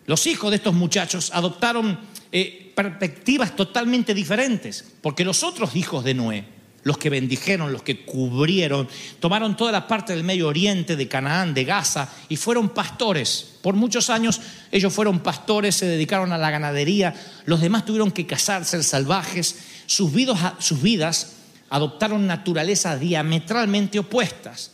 los 0.08 0.26
hijos 0.26 0.50
de 0.50 0.56
estos 0.56 0.74
muchachos, 0.74 1.30
adoptaron 1.32 2.00
eh, 2.32 2.74
perspectivas 2.76 3.56
totalmente 3.56 4.16
diferentes, 4.16 4.84
porque 5.00 5.24
los 5.24 5.44
otros 5.44 5.76
hijos 5.76 6.04
de 6.04 6.16
Noé, 6.16 6.46
los 6.82 6.98
que 6.98 7.12
bendijeron, 7.12 7.72
los 7.72 7.84
que 7.84 8.04
cubrieron, 8.04 8.90
tomaron 9.20 9.56
toda 9.56 9.72
la 9.72 9.88
parte 9.88 10.16
del 10.16 10.24
Medio 10.24 10.48
Oriente, 10.48 10.96
de 10.96 11.08
Canaán, 11.08 11.54
de 11.54 11.66
Gaza, 11.66 12.10
y 12.30 12.36
fueron 12.36 12.70
pastores. 12.70 13.60
Por 13.62 13.76
muchos 13.76 14.10
años 14.10 14.42
ellos 14.72 14.92
fueron 14.92 15.20
pastores, 15.20 15.76
se 15.76 15.86
dedicaron 15.86 16.34
a 16.34 16.40
la 16.40 16.50
ganadería, 16.50 17.14
los 17.46 17.62
demás 17.62 17.86
tuvieron 17.86 18.10
que 18.10 18.26
casarse, 18.26 18.72
ser 18.72 18.84
salvajes, 18.84 19.56
sus 19.86 20.12
vidas, 20.12 20.54
sus 20.58 20.82
vidas 20.82 21.34
adoptaron 21.70 22.26
naturalezas 22.26 23.00
diametralmente 23.00 24.00
opuestas. 24.00 24.72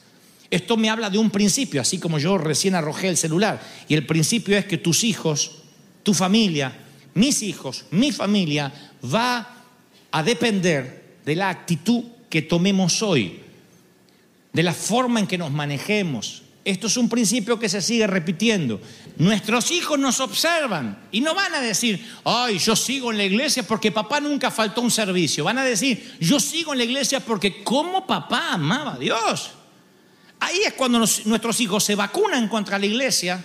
Esto 0.50 0.78
me 0.78 0.90
habla 0.90 1.10
de 1.10 1.18
un 1.18 1.30
principio, 1.30 1.82
así 1.82 2.00
como 2.00 2.20
yo 2.20 2.38
recién 2.38 2.76
arrojé 2.76 3.10
el 3.10 3.18
celular, 3.18 3.62
y 3.88 3.96
el 3.96 4.06
principio 4.06 4.58
es 4.58 4.66
que 4.66 4.78
tus 4.78 5.04
hijos, 5.04 5.52
tu 6.04 6.14
familia, 6.14 6.74
mis 7.14 7.42
hijos, 7.44 7.86
mi 7.92 8.12
familia, 8.12 8.72
va 9.04 9.66
a 10.12 10.24
depender 10.24 11.18
de 11.26 11.36
la 11.36 11.50
actitud 11.50 12.04
que 12.30 12.42
tomemos 12.42 13.02
hoy, 13.02 13.42
de 14.54 14.64
la 14.64 14.74
forma 14.74 15.20
en 15.20 15.28
que 15.28 15.38
nos 15.38 15.52
manejemos. 15.52 16.44
Esto 16.64 16.88
es 16.88 16.98
un 16.98 17.08
principio 17.08 17.58
que 17.58 17.70
se 17.70 17.82
sigue 17.82 18.08
repitiendo. 18.08 18.82
Nuestros 19.18 19.72
hijos 19.72 19.98
nos 19.98 20.20
observan 20.20 21.08
y 21.12 21.22
no 21.22 21.34
van 21.34 21.56
a 21.56 21.62
decir, 21.62 22.06
ay, 22.26 22.58
yo 22.60 22.76
sigo 22.76 23.12
en 23.12 23.18
la 23.18 23.24
iglesia 23.24 23.64
porque 23.64 23.92
papá 23.92 24.20
nunca 24.20 24.52
faltó 24.52 24.82
un 24.82 24.92
servicio. 24.92 25.46
Van 25.46 25.58
a 25.58 25.64
decir, 25.64 26.18
yo 26.20 26.40
sigo 26.40 26.74
en 26.74 26.80
la 26.80 26.84
iglesia 26.84 27.22
porque 27.22 27.64
como 27.64 28.06
papá 28.06 28.52
amaba 28.52 28.96
a 28.96 28.98
Dios. 28.98 29.52
Ahí 30.58 30.64
es 30.64 30.74
cuando 30.74 30.98
nuestros 30.98 31.60
hijos 31.60 31.84
se 31.84 31.94
vacunan 31.94 32.48
contra 32.48 32.80
la 32.80 32.86
iglesia, 32.88 33.44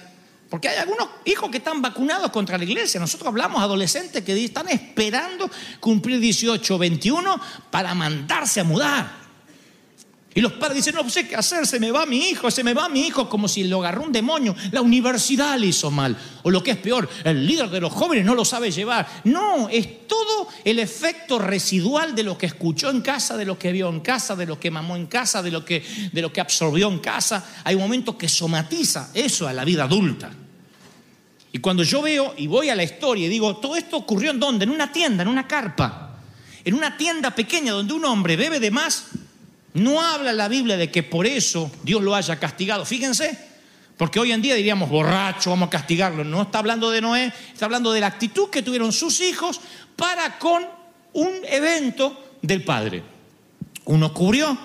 porque 0.49 0.69
hay 0.69 0.79
algunos 0.79 1.09
hijos 1.27 1.51
que 1.51 1.59
están 1.59 1.83
vacunados 1.83 2.31
contra 2.31 2.57
la 2.57 2.65
iglesia. 2.65 2.99
Nosotros 2.99 3.29
hablamos 3.29 3.61
adolescentes 3.61 4.25
que 4.25 4.45
están 4.45 4.71
esperando 4.71 5.51
cumplir 5.79 6.21
18 6.21 6.75
o 6.75 6.79
21 6.79 7.41
para 7.71 7.95
mandarse 7.95 8.61
a 8.61 8.65
mudar. 8.65 9.22
Y 10.35 10.41
los 10.41 10.53
padres 10.53 10.77
dicen, 10.77 10.95
no 10.95 11.09
sé 11.11 11.29
qué 11.29 11.37
hacer, 11.37 11.67
se 11.67 11.79
me 11.79 11.91
va 11.91 12.07
mi 12.07 12.31
hijo, 12.31 12.51
se 12.51 12.65
me 12.65 12.73
va 12.73 12.89
mi 12.89 13.07
hijo, 13.07 13.29
como 13.29 13.49
si 13.49 13.65
lo 13.65 13.81
agarró 13.81 14.05
un 14.05 14.13
demonio. 14.13 14.57
La 14.71 14.81
universidad 14.81 15.59
le 15.59 15.67
hizo 15.67 15.91
mal. 15.91 16.17
O 16.43 16.51
lo 16.51 16.63
que 16.63 16.71
es 16.71 16.79
peor, 16.79 17.09
el 17.25 17.47
líder 17.47 17.69
de 17.69 17.81
los 17.81 17.93
jóvenes 17.93 18.25
no 18.25 18.35
lo 18.35 18.45
sabe 18.45 18.71
llevar. 18.71 19.07
No, 19.25 19.69
es 19.69 20.07
todo 20.07 20.49
el 20.65 20.79
efecto 20.79 21.39
residual 21.39 22.15
de 22.15 22.23
lo 22.23 22.39
que 22.39 22.47
escuchó 22.47 22.89
en 22.89 23.03
casa, 23.03 23.37
de 23.37 23.45
lo 23.45 23.59
que 23.59 23.73
vio 23.73 23.91
en 23.91 24.01
casa, 24.01 24.35
de 24.35 24.47
lo 24.47 24.59
que 24.59 24.71
mamó 24.71 24.97
en 24.97 25.07
casa, 25.07 25.43
de 25.43 25.51
lo 25.51 25.65
que, 25.65 25.85
de 26.13 26.23
lo 26.23 26.33
que 26.33 26.41
absorbió 26.41 26.89
en 26.89 27.01
casa. 27.01 27.45
Hay 27.65 27.75
un 27.75 27.83
momento 27.83 28.17
que 28.17 28.29
somatiza 28.29 29.11
eso 29.13 29.47
a 29.47 29.53
la 29.53 29.65
vida 29.67 29.85
adulta. 29.85 30.31
Y 31.53 31.59
cuando 31.59 31.83
yo 31.83 32.01
veo 32.01 32.35
y 32.39 32.47
voy 32.47 32.71
a 32.71 32.75
la 32.75 32.83
historia 32.83 33.27
y 33.27 33.29
digo, 33.29 33.57
todo 33.57 33.77
esto 33.77 33.99
ocurrió 33.99 34.31
en 34.31 34.41
dónde? 34.41 34.65
En 34.65 34.71
una 34.71 34.91
tienda, 34.91 35.23
en 35.23 35.29
una 35.29 35.47
carpa. 35.47 36.17
En 36.65 36.73
una 36.73 36.97
tienda 36.97 37.33
pequeña 37.33 37.73
donde 37.73 37.93
un 37.93 38.05
hombre 38.07 38.37
bebe 38.37 38.59
de 38.59 38.71
más, 38.71 39.09
no 39.75 40.03
habla 40.03 40.33
la 40.33 40.49
Biblia 40.49 40.77
de 40.77 40.91
que 40.91 41.03
por 41.03 41.27
eso 41.27 41.71
Dios 41.83 42.03
lo 42.03 42.15
haya 42.15 42.39
castigado. 42.39 42.85
Fíjense, 42.85 43.39
porque 43.97 44.21
hoy 44.21 44.33
en 44.33 44.43
día 44.43 44.55
diríamos 44.55 44.91
borracho, 44.91 45.51
vamos 45.51 45.69
a 45.69 45.71
castigarlo. 45.71 46.25
No 46.25 46.43
está 46.43 46.59
hablando 46.59 46.91
de 46.91 47.01
Noé, 47.01 47.33
está 47.53 47.67
hablando 47.67 47.93
de 47.93 48.01
la 48.01 48.09
actitud 48.09 48.51
que 48.51 48.63
tuvieron 48.63 48.93
sus 48.93 49.21
hijos 49.21 49.61
para 49.97 50.39
con 50.39 50.65
un 51.15 51.31
evento 51.49 52.37
del 52.43 52.65
padre. 52.65 53.03
Uno 53.85 54.13
cubrió, 54.13 54.59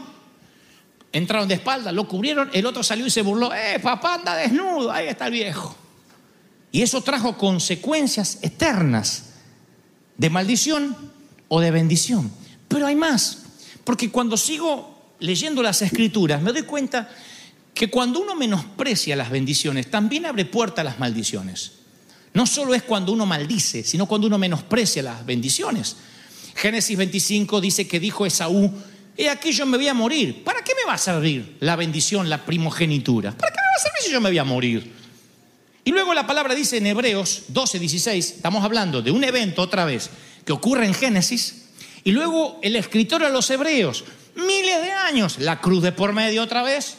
entraron 1.11 1.47
de 1.47 1.55
espalda, 1.55 1.91
lo 1.91 2.07
cubrieron, 2.07 2.49
el 2.53 2.65
otro 2.65 2.83
salió 2.83 3.05
y 3.05 3.09
se 3.09 3.21
burló. 3.21 3.53
¡Eh, 3.53 3.79
papá 3.81 4.15
anda 4.15 4.35
desnudo! 4.35 4.91
Ahí 4.91 5.07
está 5.07 5.27
el 5.27 5.33
viejo. 5.33 5.75
Y 6.71 6.81
eso 6.81 7.01
trajo 7.01 7.37
consecuencias 7.37 8.39
eternas 8.41 9.33
de 10.17 10.29
maldición 10.29 10.95
o 11.47 11.61
de 11.61 11.71
bendición. 11.71 12.31
Pero 12.67 12.87
hay 12.87 12.95
más, 12.95 13.43
porque 13.83 14.11
cuando 14.11 14.35
sigo 14.35 14.96
leyendo 15.19 15.61
las 15.63 15.81
escrituras 15.81 16.41
me 16.41 16.51
doy 16.51 16.63
cuenta 16.63 17.09
que 17.73 17.89
cuando 17.89 18.19
uno 18.19 18.35
menosprecia 18.35 19.15
las 19.15 19.29
bendiciones, 19.29 19.91
también 19.91 20.25
abre 20.25 20.45
puerta 20.45 20.81
a 20.81 20.83
las 20.83 20.99
maldiciones. 20.99 21.73
No 22.33 22.47
solo 22.47 22.73
es 22.73 22.83
cuando 22.83 23.11
uno 23.11 23.25
maldice, 23.25 23.83
sino 23.83 24.07
cuando 24.07 24.27
uno 24.27 24.37
menosprecia 24.37 25.03
las 25.03 25.25
bendiciones. 25.25 25.95
Génesis 26.55 26.97
25 26.97 27.61
dice 27.61 27.87
que 27.87 27.99
dijo 27.99 28.25
Esaú, 28.25 28.73
he 29.15 29.29
aquí 29.29 29.51
yo 29.51 29.65
me 29.67 29.77
voy 29.77 29.87
a 29.87 29.93
morir. 29.93 30.43
¿Para 30.43 30.63
qué 30.63 30.73
me 30.73 30.87
va 30.87 30.93
a 30.93 30.97
servir 30.97 31.57
la 31.59 31.75
bendición, 31.75 32.29
la 32.29 32.45
primogenitura? 32.45 33.31
¿Para 33.31 33.51
qué 33.51 33.59
me 33.59 33.67
va 33.67 33.75
a 33.75 33.81
servir 33.81 34.01
si 34.03 34.11
yo 34.11 34.21
me 34.21 34.29
voy 34.29 34.37
a 34.39 34.43
morir? 34.43 34.91
Y 35.85 35.91
luego 35.91 36.13
la 36.13 36.27
palabra 36.27 36.53
dice 36.53 36.77
en 36.77 36.87
Hebreos 36.87 37.43
12, 37.49 37.79
16, 37.79 38.31
estamos 38.37 38.63
hablando 38.63 39.01
de 39.01 39.11
un 39.11 39.23
evento 39.23 39.61
otra 39.61 39.85
vez 39.85 40.09
que 40.45 40.51
ocurre 40.51 40.85
en 40.85 40.93
Génesis, 40.93 41.65
y 42.03 42.11
luego 42.11 42.59
el 42.61 42.75
escritor 42.75 43.23
a 43.23 43.29
los 43.29 43.49
Hebreos, 43.49 44.03
miles 44.37 44.81
de 44.81 44.91
años, 44.91 45.39
la 45.39 45.59
cruz 45.59 45.83
de 45.83 45.91
por 45.91 46.13
medio 46.13 46.43
otra 46.43 46.63
vez. 46.63 46.97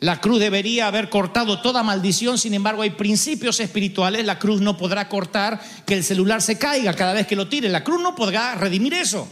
La 0.00 0.18
cruz 0.18 0.40
debería 0.40 0.86
haber 0.86 1.10
cortado 1.10 1.60
toda 1.60 1.82
maldición, 1.82 2.38
sin 2.38 2.54
embargo 2.54 2.80
hay 2.80 2.90
principios 2.90 3.60
espirituales, 3.60 4.24
la 4.24 4.38
cruz 4.38 4.62
no 4.62 4.78
podrá 4.78 5.10
cortar 5.10 5.60
que 5.84 5.92
el 5.92 6.02
celular 6.02 6.40
se 6.40 6.56
caiga 6.56 6.94
cada 6.94 7.12
vez 7.12 7.26
que 7.26 7.36
lo 7.36 7.48
tire, 7.48 7.68
la 7.68 7.84
cruz 7.84 8.00
no 8.00 8.14
podrá 8.14 8.54
redimir 8.54 8.94
eso, 8.94 9.28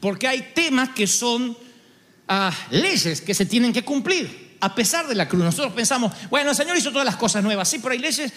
porque 0.00 0.26
hay 0.26 0.50
temas 0.54 0.88
que 0.88 1.06
son 1.06 1.56
ah, 2.26 2.52
leyes 2.70 3.20
que 3.20 3.32
se 3.32 3.46
tienen 3.46 3.72
que 3.72 3.84
cumplir, 3.84 4.56
a 4.60 4.74
pesar 4.74 5.06
de 5.06 5.14
la 5.14 5.28
cruz. 5.28 5.44
Nosotros 5.44 5.72
pensamos, 5.72 6.12
bueno, 6.30 6.50
el 6.50 6.56
Señor 6.56 6.76
hizo 6.76 6.90
todas 6.90 7.06
las 7.06 7.16
cosas 7.16 7.44
nuevas, 7.44 7.68
sí, 7.68 7.78
pero 7.78 7.92
hay 7.92 8.00
leyes, 8.00 8.32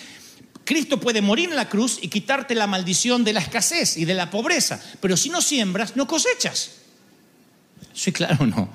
Cristo 0.63 0.99
puede 0.99 1.19
morir 1.23 1.49
en 1.49 1.55
la 1.55 1.67
cruz 1.67 1.97
y 1.99 2.09
quitarte 2.09 2.53
la 2.53 2.67
maldición 2.67 3.23
de 3.23 3.33
la 3.33 3.39
escasez 3.39 3.97
y 3.97 4.05
de 4.05 4.13
la 4.13 4.29
pobreza, 4.29 4.79
pero 5.01 5.17
si 5.17 5.29
no 5.29 5.41
siembras, 5.41 5.95
no 5.95 6.05
cosechas. 6.05 6.73
¿Sí, 7.93 8.11
claro 8.11 8.37
o 8.41 8.45
no? 8.45 8.69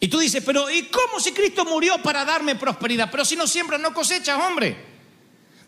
Y 0.00 0.08
tú 0.08 0.18
dices, 0.18 0.42
pero 0.44 0.70
¿y 0.70 0.82
cómo 0.82 1.18
si 1.18 1.32
Cristo 1.32 1.64
murió 1.64 1.96
para 2.02 2.24
darme 2.24 2.56
prosperidad? 2.56 3.10
Pero 3.10 3.24
si 3.24 3.36
no 3.36 3.46
siembras, 3.46 3.80
no 3.80 3.94
cosechas, 3.94 4.38
hombre. 4.38 4.76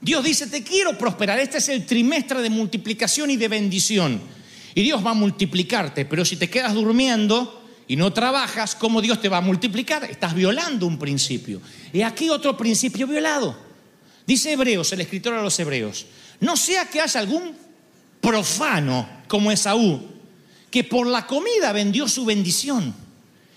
Dios 0.01 0.23
dice, 0.23 0.47
te 0.47 0.63
quiero 0.63 0.99
prosperar. 0.99 1.39
Este 1.39 1.59
es 1.59 1.69
el 1.71 1.87
trimestre 1.87 2.43
de 2.43 2.51
multiplicación 2.51 3.31
y 3.31 3.37
de 3.37 3.49
bendición. 3.49 4.21
Y 4.75 4.83
Dios 4.83 5.05
va 5.05 5.13
a 5.13 5.15
multiplicarte, 5.15 6.05
pero 6.05 6.23
si 6.25 6.37
te 6.37 6.51
quedas 6.51 6.75
durmiendo 6.75 7.65
y 7.89 7.97
no 7.97 8.13
trabajas, 8.13 8.75
¿cómo 8.75 9.01
Dios 9.01 9.23
te 9.23 9.31
va 9.31 9.39
a 9.39 9.41
multiplicar? 9.41 10.05
Estás 10.05 10.35
violando 10.35 10.87
un 10.87 10.99
principio. 10.99 11.63
Y 11.95 12.03
aquí 12.03 12.29
otro 12.29 12.59
principio 12.59 13.07
violado. 13.07 13.57
Dice 14.27 14.53
Hebreos, 14.53 14.93
el 14.93 15.01
escritor 15.01 15.33
a 15.33 15.43
los 15.43 15.59
Hebreos, 15.59 16.05
no 16.41 16.59
sea 16.59 16.91
que 16.91 17.01
haya 17.01 17.21
algún 17.21 17.57
profano 18.21 19.09
como 19.29 19.51
Esaú, 19.51 20.16
que 20.77 20.85
por 20.85 21.07
la 21.07 21.27
comida 21.27 21.73
vendió 21.73 22.07
su 22.07 22.27
bendición. 22.27 22.95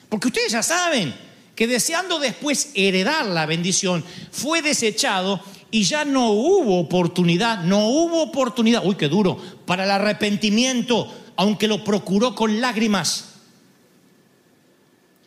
Porque 0.07 0.29
ustedes 0.29 0.53
ya 0.53 0.63
saben 0.63 1.13
que 1.53 1.67
deseando 1.67 2.17
después 2.17 2.71
heredar 2.75 3.25
la 3.25 3.45
bendición, 3.45 4.05
fue 4.31 4.61
desechado 4.61 5.41
y 5.69 5.83
ya 5.83 6.05
no 6.05 6.29
hubo 6.29 6.79
oportunidad, 6.79 7.63
no 7.63 7.89
hubo 7.89 8.21
oportunidad, 8.21 8.85
uy, 8.85 8.95
qué 8.95 9.09
duro, 9.09 9.37
para 9.65 9.83
el 9.83 9.91
arrepentimiento, 9.91 11.13
aunque 11.35 11.67
lo 11.67 11.83
procuró 11.83 12.35
con 12.35 12.61
lágrimas. 12.61 13.33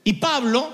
Y 0.02 0.14
Pablo 0.14 0.70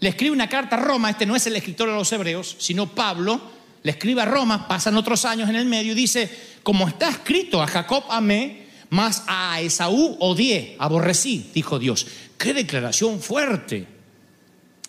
le 0.00 0.08
escribe 0.08 0.32
una 0.32 0.48
carta 0.48 0.74
a 0.74 0.80
Roma, 0.80 1.10
este 1.10 1.26
no 1.26 1.36
es 1.36 1.46
el 1.46 1.54
escritor 1.54 1.90
de 1.90 1.94
los 1.94 2.10
hebreos, 2.10 2.56
sino 2.58 2.92
Pablo 2.92 3.40
le 3.84 3.92
escribe 3.92 4.22
a 4.22 4.24
Roma, 4.24 4.66
pasan 4.66 4.96
otros 4.96 5.24
años 5.26 5.48
en 5.48 5.54
el 5.54 5.66
medio 5.66 5.92
y 5.92 5.94
dice, 5.94 6.28
como 6.64 6.88
está 6.88 7.08
escrito, 7.08 7.62
a 7.62 7.68
Jacob 7.68 8.02
amé, 8.08 8.59
más 8.90 9.22
a 9.26 9.60
Esaú 9.60 10.16
odié, 10.20 10.76
aborrecí, 10.78 11.50
dijo 11.54 11.78
Dios. 11.78 12.06
Qué 12.36 12.52
declaración 12.52 13.20
fuerte. 13.20 13.86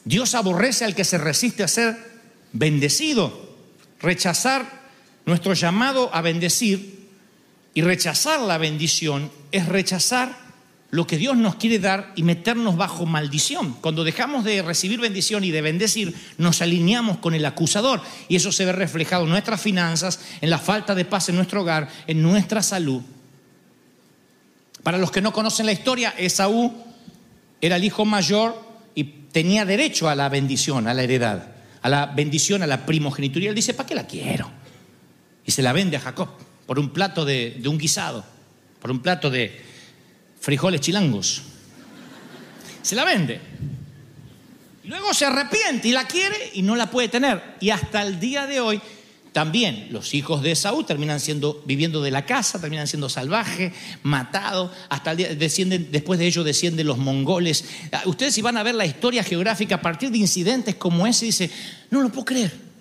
Dios 0.03 0.33
aborrece 0.35 0.85
al 0.85 0.95
que 0.95 1.05
se 1.05 1.17
resiste 1.17 1.63
a 1.63 1.67
ser 1.67 1.95
bendecido. 2.51 3.51
Rechazar 3.99 4.81
nuestro 5.25 5.53
llamado 5.53 6.09
a 6.13 6.21
bendecir 6.21 7.07
y 7.73 7.81
rechazar 7.81 8.41
la 8.41 8.57
bendición 8.57 9.31
es 9.51 9.67
rechazar 9.67 10.35
lo 10.89 11.07
que 11.07 11.17
Dios 11.17 11.37
nos 11.37 11.55
quiere 11.55 11.79
dar 11.79 12.11
y 12.15 12.23
meternos 12.23 12.75
bajo 12.75 13.05
maldición. 13.05 13.75
Cuando 13.81 14.03
dejamos 14.03 14.43
de 14.43 14.61
recibir 14.61 14.99
bendición 14.99 15.43
y 15.43 15.51
de 15.51 15.61
bendecir, 15.61 16.13
nos 16.37 16.61
alineamos 16.61 17.19
con 17.19 17.33
el 17.33 17.45
acusador 17.45 18.01
y 18.27 18.35
eso 18.35 18.51
se 18.51 18.65
ve 18.65 18.73
reflejado 18.73 19.23
en 19.23 19.29
nuestras 19.29 19.61
finanzas, 19.61 20.19
en 20.41 20.49
la 20.49 20.57
falta 20.57 20.93
de 20.93 21.05
paz 21.05 21.29
en 21.29 21.35
nuestro 21.35 21.61
hogar, 21.61 21.87
en 22.07 22.21
nuestra 22.21 22.61
salud. 22.61 23.01
Para 24.83 24.97
los 24.97 25.11
que 25.11 25.21
no 25.21 25.31
conocen 25.31 25.65
la 25.65 25.71
historia, 25.71 26.13
Esaú 26.17 26.73
era 27.59 27.75
el 27.75 27.83
hijo 27.83 28.05
mayor 28.05 28.59
y 28.95 29.03
tenía 29.03 29.65
derecho 29.65 30.09
a 30.09 30.15
la 30.15 30.29
bendición, 30.29 30.87
a 30.87 30.93
la 30.93 31.03
heredad, 31.03 31.51
a 31.81 31.89
la 31.89 32.07
bendición, 32.07 32.63
a 32.63 32.67
la 32.67 32.85
primogenitura. 32.85 33.49
Él 33.49 33.55
dice, 33.55 33.73
¿para 33.73 33.87
qué 33.87 33.95
la 33.95 34.07
quiero? 34.07 34.51
Y 35.45 35.51
se 35.51 35.61
la 35.61 35.73
vende 35.73 35.97
a 35.97 35.99
Jacob 35.99 36.29
por 36.65 36.79
un 36.79 36.89
plato 36.91 37.25
de, 37.25 37.57
de 37.59 37.69
un 37.69 37.77
guisado, 37.77 38.25
por 38.81 38.91
un 38.91 39.01
plato 39.01 39.29
de 39.29 39.61
frijoles 40.39 40.81
chilangos. 40.81 41.43
Se 42.81 42.95
la 42.95 43.05
vende. 43.05 43.39
Y 44.83 44.87
luego 44.87 45.13
se 45.13 45.25
arrepiente 45.25 45.87
y 45.87 45.91
la 45.91 46.07
quiere 46.07 46.51
y 46.53 46.63
no 46.63 46.75
la 46.75 46.89
puede 46.89 47.07
tener. 47.07 47.55
Y 47.59 47.69
hasta 47.69 48.01
el 48.01 48.19
día 48.19 48.47
de 48.47 48.59
hoy 48.59 48.81
También 49.31 49.87
los 49.91 50.13
hijos 50.13 50.41
de 50.41 50.55
Saúl 50.55 50.85
terminan 50.85 51.21
siendo, 51.21 51.63
viviendo 51.65 52.01
de 52.01 52.11
la 52.11 52.25
casa, 52.25 52.59
terminan 52.59 52.87
siendo 52.87 53.07
salvajes, 53.07 53.71
matados, 54.03 54.71
hasta 54.89 55.15
descienden, 55.15 55.87
después 55.89 56.19
de 56.19 56.27
ello 56.27 56.43
descienden 56.43 56.87
los 56.87 56.97
mongoles. 56.97 57.63
Ah, 57.93 58.01
Ustedes 58.05 58.33
si 58.33 58.41
van 58.41 58.57
a 58.57 58.63
ver 58.63 58.75
la 58.75 58.85
historia 58.85 59.23
geográfica 59.23 59.75
a 59.75 59.81
partir 59.81 60.11
de 60.11 60.17
incidentes 60.17 60.75
como 60.75 61.07
ese, 61.07 61.25
dice, 61.25 61.49
no 61.91 62.01
lo 62.01 62.09
puedo 62.09 62.25
creer. 62.25 62.71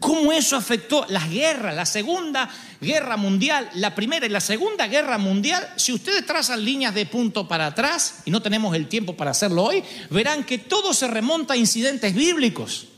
¿Cómo 0.00 0.32
eso 0.32 0.56
afectó 0.56 1.06
las 1.08 1.30
guerras, 1.30 1.74
la 1.74 1.86
segunda 1.86 2.50
guerra 2.80 3.16
mundial, 3.16 3.70
la 3.74 3.94
primera 3.94 4.26
y 4.26 4.28
la 4.28 4.40
segunda 4.40 4.88
guerra 4.88 5.18
mundial? 5.18 5.66
Si 5.76 5.92
ustedes 5.92 6.26
trazan 6.26 6.64
líneas 6.64 6.94
de 6.94 7.06
punto 7.06 7.46
para 7.46 7.66
atrás, 7.66 8.22
y 8.24 8.30
no 8.30 8.42
tenemos 8.42 8.74
el 8.74 8.88
tiempo 8.88 9.16
para 9.16 9.30
hacerlo 9.30 9.62
hoy, 9.62 9.84
verán 10.10 10.44
que 10.44 10.58
todo 10.58 10.92
se 10.92 11.06
remonta 11.06 11.54
a 11.54 11.56
incidentes 11.56 12.12
bíblicos 12.14 12.88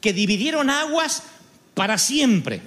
que 0.00 0.12
dividieron 0.12 0.70
aguas 0.70 1.22
para 1.74 1.98
siempre. 1.98 2.62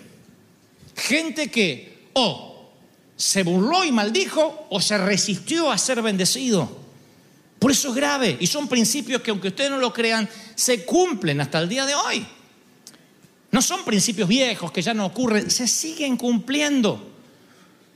Gente 0.96 1.50
que 1.50 2.10
o 2.13 2.72
se 3.15 3.43
burló 3.43 3.84
y 3.84 3.91
maldijo 3.91 4.67
o 4.70 4.80
se 4.80 4.98
resistió 4.98 5.72
a 5.72 5.78
ser 5.78 6.02
bendecido. 6.02 6.86
Por 7.60 7.72
eso 7.72 7.89
es 7.89 7.96
grave 7.96 8.38
y 8.39 8.48
son 8.48 8.67
principios 8.67 9.22
que 9.22 9.32
aunque 9.32 9.48
ustedes 9.48 9.72
no 9.72 9.78
lo 9.78 9.91
crean, 9.91 10.30
se 10.56 10.86
cumplen 10.86 11.41
hasta 11.41 11.60
el 11.60 11.70
día 11.70 11.86
de 11.86 11.96
hoy. 11.96 12.26
No 13.52 13.62
son 13.62 13.84
principios 13.84 14.28
viejos 14.28 14.72
que 14.72 14.82
ya 14.82 14.93
no 14.93 15.06
ocurren, 15.06 15.50
se 15.50 15.67
siguen 15.67 16.17
cumpliendo. 16.17 17.15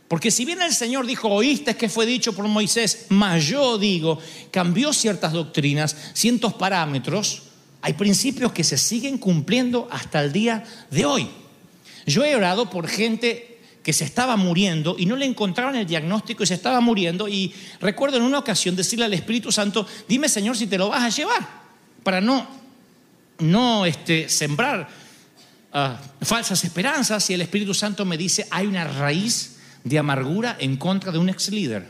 Porque 0.07 0.31
si 0.31 0.43
bien 0.43 0.61
el 0.61 0.73
Señor 0.73 1.05
dijo, 1.05 1.29
oíste 1.29 1.75
que 1.77 1.87
fue 1.87 2.05
dicho 2.05 2.33
por 2.33 2.47
Moisés, 2.47 3.05
mas 3.09 3.45
yo 3.45 3.77
digo, 3.77 4.19
cambió 4.49 4.91
ciertas 4.91 5.31
doctrinas, 5.31 5.95
ciertos 6.13 6.53
parámetros, 6.53 7.43
hay 7.81 7.93
principios 7.93 8.51
que 8.51 8.63
se 8.63 8.77
siguen 8.77 9.17
cumpliendo 9.17 9.87
hasta 9.91 10.21
el 10.21 10.31
día 10.31 10.63
de 10.91 11.05
hoy. 11.05 11.29
Yo 12.05 12.23
he 12.23 12.35
orado 12.35 12.69
por 12.69 12.87
gente 12.87 13.59
que 13.83 13.93
se 13.93 14.03
estaba 14.03 14.35
muriendo 14.37 14.95
y 14.97 15.05
no 15.05 15.15
le 15.15 15.25
encontraron 15.25 15.75
el 15.75 15.87
diagnóstico 15.87 16.43
y 16.43 16.47
se 16.47 16.53
estaba 16.53 16.81
muriendo 16.81 17.27
y 17.27 17.53
recuerdo 17.79 18.17
en 18.17 18.23
una 18.23 18.39
ocasión 18.39 18.75
decirle 18.75 19.05
al 19.05 19.13
Espíritu 19.13 19.51
Santo, 19.51 19.87
dime 20.07 20.29
Señor 20.29 20.55
si 20.55 20.67
te 20.67 20.77
lo 20.77 20.89
vas 20.89 21.03
a 21.03 21.09
llevar, 21.09 21.47
para 22.03 22.21
no, 22.21 22.47
no 23.39 23.85
este, 23.85 24.29
sembrar 24.29 24.87
ah, 25.73 25.99
falsas 26.21 26.63
esperanzas 26.63 27.27
y 27.29 27.33
el 27.33 27.41
Espíritu 27.41 27.73
Santo 27.73 28.05
me 28.05 28.17
dice, 28.17 28.47
hay 28.51 28.67
una 28.67 28.83
raíz 28.83 29.57
de 29.83 29.97
amargura 29.97 30.57
en 30.59 30.77
contra 30.77 31.11
de 31.11 31.17
un 31.17 31.29
ex 31.29 31.49
líder, 31.49 31.87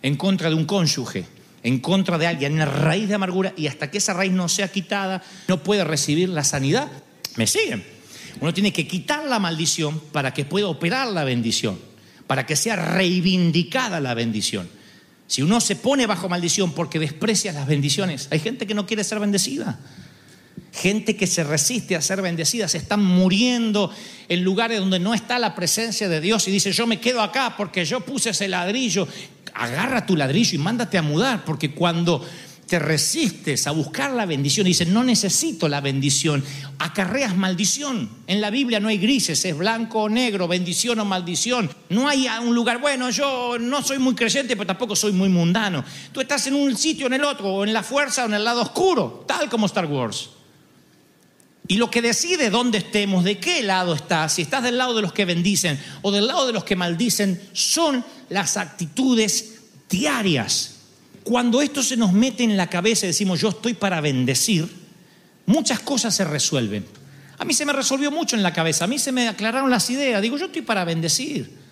en 0.00 0.16
contra 0.16 0.48
de 0.48 0.54
un 0.54 0.64
cónyuge, 0.64 1.26
en 1.66 1.80
contra 1.80 2.16
de 2.16 2.28
alguien, 2.28 2.52
hay 2.52 2.54
una 2.54 2.64
raíz 2.64 3.08
de 3.08 3.16
amargura 3.16 3.52
y 3.56 3.66
hasta 3.66 3.90
que 3.90 3.98
esa 3.98 4.12
raíz 4.12 4.30
no 4.30 4.48
sea 4.48 4.68
quitada, 4.68 5.24
no 5.48 5.64
puede 5.64 5.82
recibir 5.82 6.28
la 6.28 6.44
sanidad. 6.44 6.88
¿Me 7.34 7.48
siguen? 7.48 7.84
Uno 8.40 8.54
tiene 8.54 8.72
que 8.72 8.86
quitar 8.86 9.24
la 9.24 9.40
maldición 9.40 9.98
para 10.12 10.32
que 10.32 10.44
pueda 10.44 10.68
operar 10.68 11.08
la 11.08 11.24
bendición, 11.24 11.76
para 12.28 12.46
que 12.46 12.54
sea 12.54 12.76
reivindicada 12.76 13.98
la 13.98 14.14
bendición. 14.14 14.68
Si 15.26 15.42
uno 15.42 15.60
se 15.60 15.74
pone 15.74 16.06
bajo 16.06 16.28
maldición 16.28 16.70
porque 16.70 17.00
desprecia 17.00 17.52
las 17.52 17.66
bendiciones, 17.66 18.28
hay 18.30 18.38
gente 18.38 18.64
que 18.64 18.74
no 18.74 18.86
quiere 18.86 19.02
ser 19.02 19.18
bendecida. 19.18 19.80
Gente 20.76 21.16
que 21.16 21.26
se 21.26 21.42
resiste 21.42 21.96
a 21.96 22.02
ser 22.02 22.20
bendecida, 22.20 22.68
se 22.68 22.76
están 22.76 23.02
muriendo 23.02 23.90
en 24.28 24.44
lugares 24.44 24.78
donde 24.78 24.98
no 24.98 25.14
está 25.14 25.38
la 25.38 25.54
presencia 25.54 26.06
de 26.06 26.20
Dios 26.20 26.46
y 26.48 26.50
dice, 26.50 26.70
yo 26.70 26.86
me 26.86 27.00
quedo 27.00 27.22
acá 27.22 27.54
porque 27.56 27.86
yo 27.86 28.00
puse 28.00 28.30
ese 28.30 28.46
ladrillo. 28.46 29.08
Agarra 29.54 30.04
tu 30.04 30.16
ladrillo 30.16 30.54
y 30.54 30.58
mándate 30.58 30.98
a 30.98 31.02
mudar, 31.02 31.46
porque 31.46 31.70
cuando 31.70 32.22
te 32.66 32.78
resistes 32.78 33.66
a 33.66 33.70
buscar 33.70 34.10
la 34.10 34.26
bendición 34.26 34.66
y 34.66 34.70
dices, 34.70 34.88
no 34.88 35.02
necesito 35.02 35.66
la 35.66 35.80
bendición, 35.80 36.44
acarreas 36.78 37.34
maldición. 37.34 38.10
En 38.26 38.42
la 38.42 38.50
Biblia 38.50 38.78
no 38.78 38.88
hay 38.88 38.98
grises, 38.98 39.42
es 39.46 39.56
blanco 39.56 40.02
o 40.02 40.08
negro, 40.10 40.46
bendición 40.46 41.00
o 41.00 41.06
maldición. 41.06 41.70
No 41.88 42.06
hay 42.06 42.28
un 42.42 42.54
lugar, 42.54 42.82
bueno, 42.82 43.08
yo 43.08 43.56
no 43.58 43.82
soy 43.82 43.98
muy 43.98 44.14
creyente, 44.14 44.56
pero 44.56 44.66
tampoco 44.66 44.94
soy 44.94 45.12
muy 45.12 45.30
mundano. 45.30 45.82
Tú 46.12 46.20
estás 46.20 46.46
en 46.48 46.54
un 46.54 46.76
sitio 46.76 47.06
o 47.06 47.08
en 47.08 47.14
el 47.14 47.24
otro, 47.24 47.48
o 47.48 47.64
en 47.64 47.72
la 47.72 47.82
fuerza 47.82 48.24
o 48.24 48.26
en 48.26 48.34
el 48.34 48.44
lado 48.44 48.60
oscuro, 48.60 49.24
tal 49.26 49.48
como 49.48 49.64
Star 49.64 49.86
Wars. 49.86 50.35
Y 51.68 51.76
lo 51.76 51.90
que 51.90 52.02
decide 52.02 52.50
dónde 52.50 52.78
estemos, 52.78 53.24
de 53.24 53.38
qué 53.38 53.62
lado 53.62 53.94
estás, 53.94 54.34
si 54.34 54.42
estás 54.42 54.62
del 54.62 54.78
lado 54.78 54.94
de 54.94 55.02
los 55.02 55.12
que 55.12 55.24
bendicen 55.24 55.78
o 56.02 56.12
del 56.12 56.26
lado 56.26 56.46
de 56.46 56.52
los 56.52 56.64
que 56.64 56.76
maldicen, 56.76 57.40
son 57.52 58.04
las 58.28 58.56
actitudes 58.56 59.54
diarias. 59.90 60.76
Cuando 61.24 61.60
esto 61.60 61.82
se 61.82 61.96
nos 61.96 62.12
mete 62.12 62.44
en 62.44 62.56
la 62.56 62.68
cabeza 62.68 63.06
y 63.06 63.08
decimos 63.08 63.40
yo 63.40 63.48
estoy 63.48 63.74
para 63.74 64.00
bendecir, 64.00 64.68
muchas 65.46 65.80
cosas 65.80 66.14
se 66.14 66.24
resuelven. 66.24 66.86
A 67.38 67.44
mí 67.44 67.52
se 67.52 67.66
me 67.66 67.72
resolvió 67.72 68.10
mucho 68.12 68.36
en 68.36 68.44
la 68.44 68.52
cabeza, 68.52 68.84
a 68.84 68.88
mí 68.88 68.98
se 68.98 69.10
me 69.10 69.28
aclararon 69.28 69.68
las 69.68 69.90
ideas, 69.90 70.22
digo 70.22 70.38
yo 70.38 70.46
estoy 70.46 70.62
para 70.62 70.84
bendecir. 70.84 71.66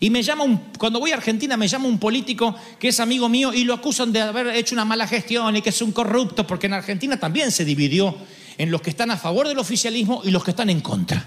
Y 0.00 0.10
me 0.10 0.22
llama 0.22 0.44
un, 0.44 0.56
cuando 0.78 1.00
voy 1.00 1.10
a 1.10 1.16
Argentina 1.16 1.56
me 1.56 1.68
llama 1.68 1.86
un 1.86 1.98
político 1.98 2.54
que 2.78 2.88
es 2.88 3.00
amigo 3.00 3.28
mío 3.28 3.52
y 3.52 3.64
lo 3.64 3.74
acusan 3.74 4.12
de 4.12 4.22
haber 4.22 4.46
hecho 4.48 4.74
una 4.74 4.84
mala 4.84 5.06
gestión 5.06 5.54
y 5.56 5.60
que 5.60 5.70
es 5.70 5.82
un 5.82 5.92
corrupto, 5.92 6.46
porque 6.46 6.66
en 6.66 6.74
Argentina 6.74 7.18
también 7.18 7.50
se 7.50 7.64
dividió 7.64 8.16
en 8.58 8.70
los 8.70 8.82
que 8.82 8.90
están 8.90 9.10
a 9.10 9.16
favor 9.16 9.48
del 9.48 9.58
oficialismo 9.58 10.20
y 10.24 10.30
los 10.32 10.44
que 10.44 10.50
están 10.50 10.68
en 10.68 10.80
contra. 10.80 11.24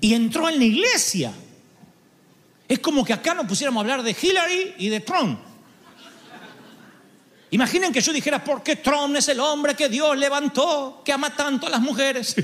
Y 0.00 0.14
entró 0.14 0.48
en 0.48 0.58
la 0.58 0.64
iglesia. 0.64 1.32
Es 2.66 2.78
como 2.78 3.04
que 3.04 3.12
acá 3.12 3.34
nos 3.34 3.46
pusiéramos 3.46 3.78
a 3.78 3.82
hablar 3.82 4.02
de 4.02 4.16
Hillary 4.20 4.74
y 4.78 4.88
de 4.88 5.00
Trump. 5.00 5.38
Imaginen 7.50 7.92
que 7.92 8.00
yo 8.00 8.14
dijera, 8.14 8.42
porque 8.42 8.76
Trump 8.76 9.14
es 9.14 9.28
el 9.28 9.38
hombre 9.38 9.74
que 9.74 9.90
Dios 9.90 10.16
levantó, 10.16 11.02
que 11.04 11.12
ama 11.12 11.36
tanto 11.36 11.66
a 11.66 11.70
las 11.70 11.82
mujeres. 11.82 12.34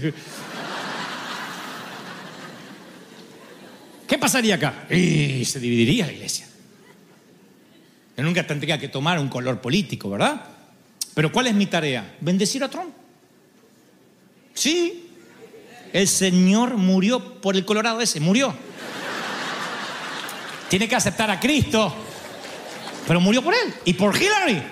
¿Qué 4.06 4.18
pasaría 4.18 4.56
acá? 4.56 4.86
Y 4.90 5.46
se 5.46 5.58
dividiría 5.58 6.04
la 6.06 6.12
iglesia. 6.12 6.46
Yo 8.14 8.22
nunca 8.22 8.46
tendría 8.46 8.78
que 8.78 8.88
tomar 8.88 9.18
un 9.18 9.28
color 9.28 9.62
político, 9.62 10.10
¿verdad? 10.10 10.44
Pero 11.14 11.32
¿cuál 11.32 11.46
es 11.46 11.54
mi 11.54 11.66
tarea? 11.66 12.16
Bendecir 12.20 12.62
a 12.62 12.68
Trump. 12.68 12.92
Sí. 14.58 15.04
El 15.92 16.08
Señor 16.08 16.76
murió 16.76 17.40
por 17.40 17.54
el 17.54 17.64
Colorado 17.64 18.00
ese, 18.00 18.18
murió. 18.18 18.52
Tiene 20.68 20.88
que 20.88 20.96
aceptar 20.96 21.30
a 21.30 21.38
Cristo, 21.40 21.94
pero 23.06 23.20
murió 23.20 23.42
por 23.42 23.54
él 23.54 23.72
y 23.84 23.94
por 23.94 24.14
Hillary. 24.20 24.62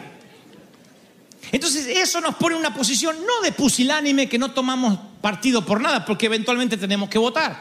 Entonces 1.53 1.87
eso 1.87 2.21
nos 2.21 2.35
pone 2.35 2.57
en 2.57 2.61
una 2.61 2.75
posición 2.75 3.17
no 3.25 3.41
de 3.43 3.53
pusilánime 3.53 4.29
que 4.29 4.39
no 4.39 4.51
tomamos 4.51 4.99
partido 5.23 5.65
por 5.65 5.81
nada, 5.81 6.05
porque 6.05 6.27
eventualmente 6.27 6.77
tenemos 6.77 7.09
que 7.09 7.19
votar. 7.19 7.57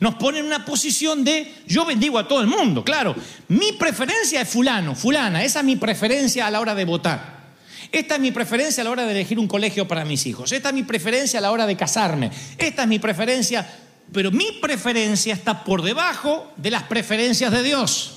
Nos 0.00 0.14
pone 0.14 0.38
en 0.38 0.46
una 0.46 0.64
posición 0.64 1.22
de 1.22 1.54
yo 1.66 1.84
bendigo 1.84 2.18
a 2.18 2.26
todo 2.26 2.40
el 2.40 2.46
mundo, 2.46 2.82
claro. 2.82 3.14
Mi 3.48 3.72
preferencia 3.72 4.40
es 4.40 4.48
fulano, 4.48 4.94
fulana, 4.94 5.44
esa 5.44 5.60
es 5.60 5.64
mi 5.66 5.76
preferencia 5.76 6.46
a 6.46 6.50
la 6.50 6.60
hora 6.60 6.74
de 6.74 6.84
votar. 6.86 7.37
Esta 7.90 8.16
es 8.16 8.20
mi 8.20 8.30
preferencia 8.30 8.82
a 8.82 8.84
la 8.84 8.90
hora 8.90 9.06
de 9.06 9.12
elegir 9.12 9.38
un 9.38 9.48
colegio 9.48 9.88
para 9.88 10.04
mis 10.04 10.26
hijos. 10.26 10.52
Esta 10.52 10.68
es 10.68 10.74
mi 10.74 10.82
preferencia 10.82 11.38
a 11.38 11.42
la 11.42 11.50
hora 11.50 11.66
de 11.66 11.76
casarme. 11.76 12.30
Esta 12.58 12.82
es 12.82 12.88
mi 12.88 12.98
preferencia, 12.98 13.66
pero 14.12 14.30
mi 14.30 14.58
preferencia 14.60 15.34
está 15.34 15.64
por 15.64 15.82
debajo 15.82 16.52
de 16.56 16.70
las 16.70 16.82
preferencias 16.84 17.50
de 17.50 17.62
Dios. 17.62 18.14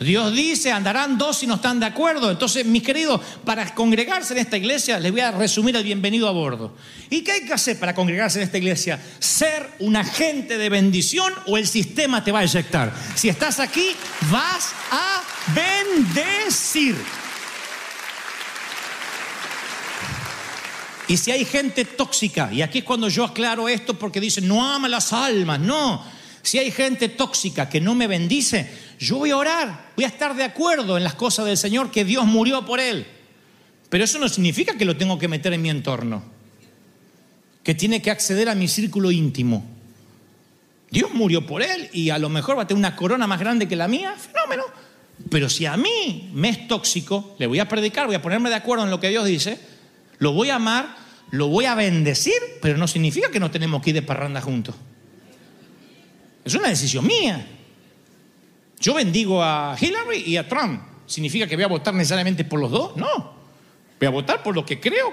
Dios 0.00 0.34
dice, 0.34 0.72
andarán 0.72 1.16
dos 1.18 1.38
si 1.38 1.46
no 1.46 1.54
están 1.54 1.80
de 1.80 1.86
acuerdo. 1.86 2.30
Entonces, 2.30 2.66
mis 2.66 2.82
queridos, 2.82 3.20
para 3.44 3.74
congregarse 3.74 4.34
en 4.34 4.40
esta 4.40 4.56
iglesia, 4.56 4.98
les 4.98 5.12
voy 5.12 5.20
a 5.20 5.30
resumir 5.30 5.76
el 5.76 5.84
bienvenido 5.84 6.28
a 6.28 6.32
bordo. 6.32 6.76
¿Y 7.10 7.22
qué 7.22 7.32
hay 7.32 7.46
que 7.46 7.52
hacer 7.52 7.78
para 7.78 7.94
congregarse 7.94 8.38
en 8.38 8.44
esta 8.44 8.58
iglesia? 8.58 9.00
Ser 9.18 9.70
un 9.78 9.96
agente 9.96 10.58
de 10.58 10.68
bendición 10.68 11.32
o 11.46 11.56
el 11.56 11.66
sistema 11.66 12.24
te 12.24 12.32
va 12.32 12.40
a 12.40 12.44
eyectar. 12.44 12.92
Si 13.14 13.28
estás 13.28 13.60
aquí, 13.60 13.90
vas 14.30 14.72
a 14.90 15.22
bendecir. 15.54 16.96
Y 21.06 21.16
si 21.16 21.30
hay 21.30 21.44
gente 21.44 21.84
tóxica, 21.84 22.50
y 22.52 22.62
aquí 22.62 22.78
es 22.78 22.84
cuando 22.84 23.08
yo 23.08 23.24
aclaro 23.24 23.68
esto 23.68 23.98
porque 23.98 24.20
dicen, 24.20 24.48
no 24.48 24.66
ama 24.66 24.88
las 24.88 25.12
almas, 25.12 25.60
no. 25.60 26.04
Si 26.42 26.58
hay 26.58 26.70
gente 26.70 27.08
tóxica 27.08 27.68
que 27.68 27.80
no 27.80 27.94
me 27.94 28.06
bendice, 28.06 28.70
yo 28.98 29.16
voy 29.16 29.30
a 29.30 29.36
orar, 29.36 29.92
voy 29.96 30.04
a 30.04 30.08
estar 30.08 30.34
de 30.34 30.44
acuerdo 30.44 30.96
en 30.96 31.04
las 31.04 31.14
cosas 31.14 31.46
del 31.46 31.56
Señor, 31.56 31.90
que 31.90 32.04
Dios 32.04 32.24
murió 32.26 32.64
por 32.64 32.80
él. 32.80 33.06
Pero 33.88 34.04
eso 34.04 34.18
no 34.18 34.28
significa 34.28 34.76
que 34.76 34.84
lo 34.84 34.96
tengo 34.96 35.18
que 35.18 35.28
meter 35.28 35.52
en 35.52 35.62
mi 35.62 35.70
entorno, 35.70 36.22
que 37.62 37.74
tiene 37.74 38.02
que 38.02 38.10
acceder 38.10 38.48
a 38.48 38.54
mi 38.54 38.68
círculo 38.68 39.10
íntimo. 39.10 39.64
Dios 40.90 41.12
murió 41.12 41.46
por 41.46 41.62
él 41.62 41.90
y 41.92 42.10
a 42.10 42.18
lo 42.18 42.28
mejor 42.28 42.56
va 42.58 42.62
a 42.62 42.66
tener 42.66 42.78
una 42.78 42.96
corona 42.96 43.26
más 43.26 43.40
grande 43.40 43.68
que 43.68 43.76
la 43.76 43.88
mía, 43.88 44.14
fenómeno. 44.16 44.64
Pero 45.30 45.48
si 45.48 45.66
a 45.66 45.76
mí 45.76 46.30
me 46.34 46.48
es 46.48 46.68
tóxico, 46.68 47.36
le 47.38 47.46
voy 47.46 47.58
a 47.58 47.68
predicar, 47.68 48.06
voy 48.06 48.16
a 48.16 48.22
ponerme 48.22 48.48
de 48.48 48.56
acuerdo 48.56 48.84
en 48.84 48.90
lo 48.90 49.00
que 49.00 49.08
Dios 49.08 49.24
dice, 49.24 49.58
lo 50.24 50.32
voy 50.32 50.48
a 50.48 50.54
amar, 50.54 50.96
lo 51.32 51.48
voy 51.48 51.66
a 51.66 51.74
bendecir, 51.74 52.40
pero 52.62 52.78
no 52.78 52.88
significa 52.88 53.30
que 53.30 53.38
no 53.38 53.50
tenemos 53.50 53.82
que 53.82 53.90
ir 53.90 53.94
de 53.94 54.00
parranda 54.00 54.40
juntos. 54.40 54.74
Es 56.42 56.54
una 56.54 56.70
decisión 56.70 57.06
mía. 57.06 57.46
Yo 58.80 58.94
bendigo 58.94 59.42
a 59.42 59.76
Hillary 59.78 60.22
y 60.24 60.38
a 60.38 60.48
Trump. 60.48 60.80
¿Significa 61.04 61.46
que 61.46 61.56
voy 61.56 61.64
a 61.66 61.68
votar 61.68 61.92
necesariamente 61.92 62.42
por 62.44 62.58
los 62.58 62.70
dos? 62.70 62.96
No. 62.96 63.34
Voy 64.00 64.06
a 64.06 64.10
votar 64.10 64.42
por 64.42 64.54
lo 64.54 64.64
que 64.64 64.80
creo 64.80 65.12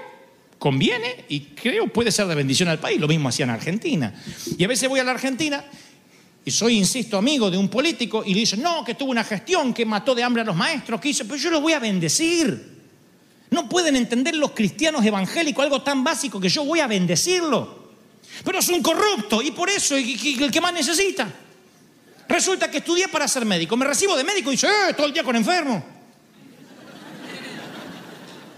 conviene 0.58 1.26
y 1.28 1.40
creo 1.40 1.88
puede 1.88 2.10
ser 2.10 2.26
de 2.26 2.34
bendición 2.34 2.70
al 2.70 2.78
país. 2.78 2.98
Lo 2.98 3.06
mismo 3.06 3.28
hacía 3.28 3.44
en 3.44 3.50
Argentina. 3.50 4.14
Y 4.56 4.64
a 4.64 4.68
veces 4.68 4.88
voy 4.88 5.00
a 5.00 5.04
la 5.04 5.10
Argentina 5.10 5.62
y 6.42 6.50
soy, 6.50 6.78
insisto, 6.78 7.18
amigo 7.18 7.50
de 7.50 7.58
un 7.58 7.68
político 7.68 8.22
y 8.24 8.32
le 8.32 8.40
dicen, 8.40 8.62
no, 8.62 8.82
que 8.82 8.94
tuvo 8.94 9.10
una 9.10 9.24
gestión, 9.24 9.74
que 9.74 9.84
mató 9.84 10.14
de 10.14 10.22
hambre 10.22 10.40
a 10.40 10.46
los 10.46 10.56
maestros, 10.56 10.98
que 11.02 11.10
hizo, 11.10 11.24
pero 11.24 11.36
yo 11.36 11.50
los 11.50 11.60
voy 11.60 11.74
a 11.74 11.80
bendecir. 11.80 12.71
No 13.52 13.68
pueden 13.68 13.96
entender 13.96 14.34
los 14.34 14.52
cristianos 14.52 15.04
evangélicos 15.04 15.62
algo 15.62 15.82
tan 15.82 16.02
básico 16.02 16.40
que 16.40 16.48
yo 16.48 16.64
voy 16.64 16.80
a 16.80 16.86
bendecirlo. 16.86 17.82
Pero 18.42 18.58
es 18.58 18.68
un 18.70 18.82
corrupto 18.82 19.42
y 19.42 19.50
por 19.50 19.68
eso 19.68 19.94
el 19.94 20.50
que 20.50 20.60
más 20.60 20.72
necesita. 20.72 21.28
Resulta 22.26 22.70
que 22.70 22.78
estudié 22.78 23.08
para 23.08 23.28
ser 23.28 23.44
médico. 23.44 23.76
Me 23.76 23.84
recibo 23.84 24.16
de 24.16 24.24
médico 24.24 24.48
y 24.50 24.52
dice, 24.52 24.68
eh, 24.68 24.94
todo 24.94 25.06
el 25.06 25.12
día 25.12 25.22
con 25.22 25.36
enfermo. 25.36 25.84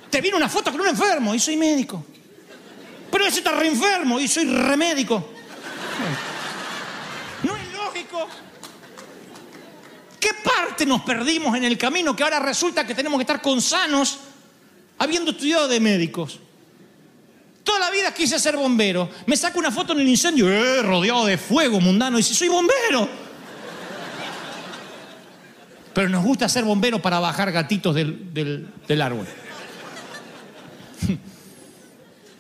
Te 0.08 0.20
viene 0.20 0.36
una 0.36 0.48
foto 0.48 0.70
con 0.70 0.80
un 0.80 0.86
enfermo 0.86 1.34
y 1.34 1.40
soy 1.40 1.56
médico. 1.56 2.06
Pero 3.10 3.26
ese 3.26 3.38
está 3.38 3.50
re 3.50 3.66
enfermo 3.66 4.20
y 4.20 4.28
soy 4.28 4.44
remédico. 4.44 5.28
No 7.42 7.56
es 7.56 7.72
lógico. 7.72 8.28
¿Qué 10.20 10.34
parte 10.34 10.86
nos 10.86 11.02
perdimos 11.02 11.56
en 11.56 11.64
el 11.64 11.76
camino 11.76 12.14
que 12.14 12.22
ahora 12.22 12.38
resulta 12.38 12.86
que 12.86 12.94
tenemos 12.94 13.18
que 13.18 13.22
estar 13.22 13.42
con 13.42 13.60
sanos 13.60 14.20
habiendo 14.98 15.32
estudiado 15.32 15.68
de 15.68 15.80
médicos? 15.80 16.40
Toda 17.64 17.78
la 17.78 17.90
vida 17.90 18.12
quise 18.12 18.38
ser 18.38 18.56
bombero. 18.56 19.08
Me 19.26 19.36
saco 19.36 19.58
una 19.58 19.70
foto 19.70 19.94
en 19.94 20.00
el 20.00 20.08
incendio, 20.08 20.50
eh, 20.50 20.82
rodeado 20.82 21.24
de 21.24 21.38
fuego 21.38 21.80
mundano, 21.80 22.18
y 22.18 22.22
si 22.22 22.34
soy 22.34 22.48
bombero. 22.48 23.08
Pero 25.94 26.08
nos 26.08 26.24
gusta 26.24 26.48
ser 26.48 26.64
bombero 26.64 27.00
para 27.00 27.20
bajar 27.20 27.52
gatitos 27.52 27.94
del, 27.94 28.32
del, 28.34 28.68
del 28.86 29.02
árbol. 29.02 29.26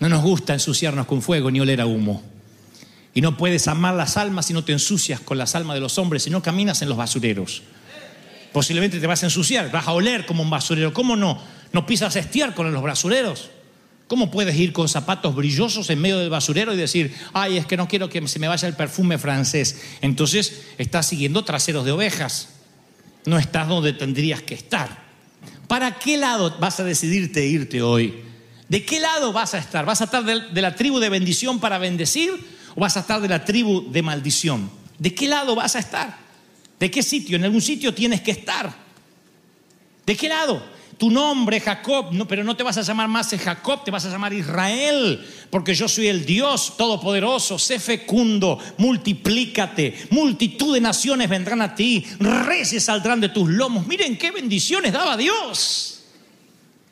No 0.00 0.08
nos 0.10 0.22
gusta 0.22 0.52
ensuciarnos 0.52 1.06
con 1.06 1.22
fuego 1.22 1.50
ni 1.50 1.60
oler 1.60 1.80
a 1.80 1.86
humo. 1.86 2.22
Y 3.14 3.22
no 3.22 3.38
puedes 3.38 3.68
amar 3.68 3.94
las 3.94 4.18
almas 4.18 4.44
si 4.44 4.52
no 4.52 4.62
te 4.62 4.72
ensucias 4.72 5.20
con 5.20 5.38
las 5.38 5.54
almas 5.54 5.76
de 5.76 5.80
los 5.80 5.96
hombres, 5.98 6.24
si 6.24 6.30
no 6.30 6.42
caminas 6.42 6.82
en 6.82 6.90
los 6.90 6.98
basureros. 6.98 7.62
Posiblemente 8.52 9.00
te 9.00 9.06
vas 9.06 9.22
a 9.22 9.26
ensuciar, 9.26 9.70
vas 9.70 9.86
a 9.88 9.92
oler 9.92 10.26
como 10.26 10.42
un 10.42 10.50
basurero. 10.50 10.92
¿Cómo 10.92 11.16
no? 11.16 11.40
¿No 11.74 11.84
pisas 11.84 12.14
estiércol 12.14 12.68
en 12.68 12.72
los 12.72 12.84
basureros? 12.84 13.50
¿Cómo 14.06 14.30
puedes 14.30 14.56
ir 14.56 14.72
con 14.72 14.88
zapatos 14.88 15.34
brillosos 15.34 15.90
en 15.90 16.00
medio 16.00 16.20
del 16.20 16.30
basurero 16.30 16.72
y 16.72 16.76
decir, 16.76 17.12
ay, 17.32 17.56
es 17.56 17.66
que 17.66 17.76
no 17.76 17.88
quiero 17.88 18.08
que 18.08 18.26
se 18.28 18.38
me 18.38 18.46
vaya 18.46 18.68
el 18.68 18.74
perfume 18.74 19.18
francés? 19.18 19.82
Entonces 20.00 20.66
estás 20.78 21.06
siguiendo 21.06 21.44
traseros 21.44 21.84
de 21.84 21.90
ovejas. 21.90 22.50
No 23.26 23.38
estás 23.38 23.66
donde 23.66 23.92
tendrías 23.92 24.40
que 24.40 24.54
estar. 24.54 25.02
¿Para 25.66 25.98
qué 25.98 26.16
lado 26.16 26.56
vas 26.60 26.78
a 26.78 26.84
decidirte 26.84 27.44
irte 27.44 27.82
hoy? 27.82 28.22
¿De 28.68 28.84
qué 28.84 29.00
lado 29.00 29.32
vas 29.32 29.54
a 29.54 29.58
estar? 29.58 29.84
¿Vas 29.84 30.00
a 30.00 30.04
estar 30.04 30.24
de, 30.24 30.62
la 30.62 30.76
tribu 30.76 31.00
de 31.00 31.08
bendición 31.08 31.58
para 31.58 31.78
bendecir 31.78 32.30
o 32.76 32.82
vas 32.82 32.96
a 32.96 33.00
estar 33.00 33.20
de 33.20 33.26
la 33.26 33.44
tribu 33.44 33.90
de 33.90 34.00
maldición? 34.00 34.70
¿De 34.96 35.12
qué 35.12 35.26
lado 35.26 35.56
vas 35.56 35.74
a 35.74 35.80
estar? 35.80 36.18
¿De 36.78 36.88
qué 36.88 37.02
sitio? 37.02 37.34
En 37.34 37.42
algún 37.42 37.62
sitio 37.62 37.92
tienes 37.92 38.20
que 38.20 38.30
estar. 38.30 38.72
¿De 40.06 40.16
qué 40.16 40.28
lado? 40.28 40.74
Tu 40.98 41.10
nombre 41.10 41.60
Jacob, 41.60 42.06
pero 42.28 42.44
no 42.44 42.56
te 42.56 42.62
vas 42.62 42.76
a 42.78 42.82
llamar 42.82 43.08
más 43.08 43.34
Jacob, 43.36 43.84
te 43.84 43.90
vas 43.90 44.04
a 44.04 44.10
llamar 44.10 44.32
Israel, 44.32 45.26
porque 45.50 45.74
yo 45.74 45.88
soy 45.88 46.06
el 46.06 46.24
Dios 46.24 46.76
todopoderoso, 46.76 47.58
sé 47.58 47.78
fecundo, 47.78 48.58
multiplícate, 48.78 50.08
multitud 50.10 50.74
de 50.74 50.80
naciones 50.80 51.28
vendrán 51.28 51.62
a 51.62 51.74
ti, 51.74 52.04
reyes 52.20 52.82
saldrán 52.82 53.20
de 53.20 53.30
tus 53.30 53.48
lomos. 53.48 53.86
Miren 53.86 54.16
qué 54.16 54.30
bendiciones 54.30 54.92
daba 54.92 55.16
Dios. 55.16 56.02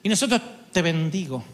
Y 0.03 0.09
nosotros 0.09 0.41
te 0.73 0.83
bendigo. 0.83 1.45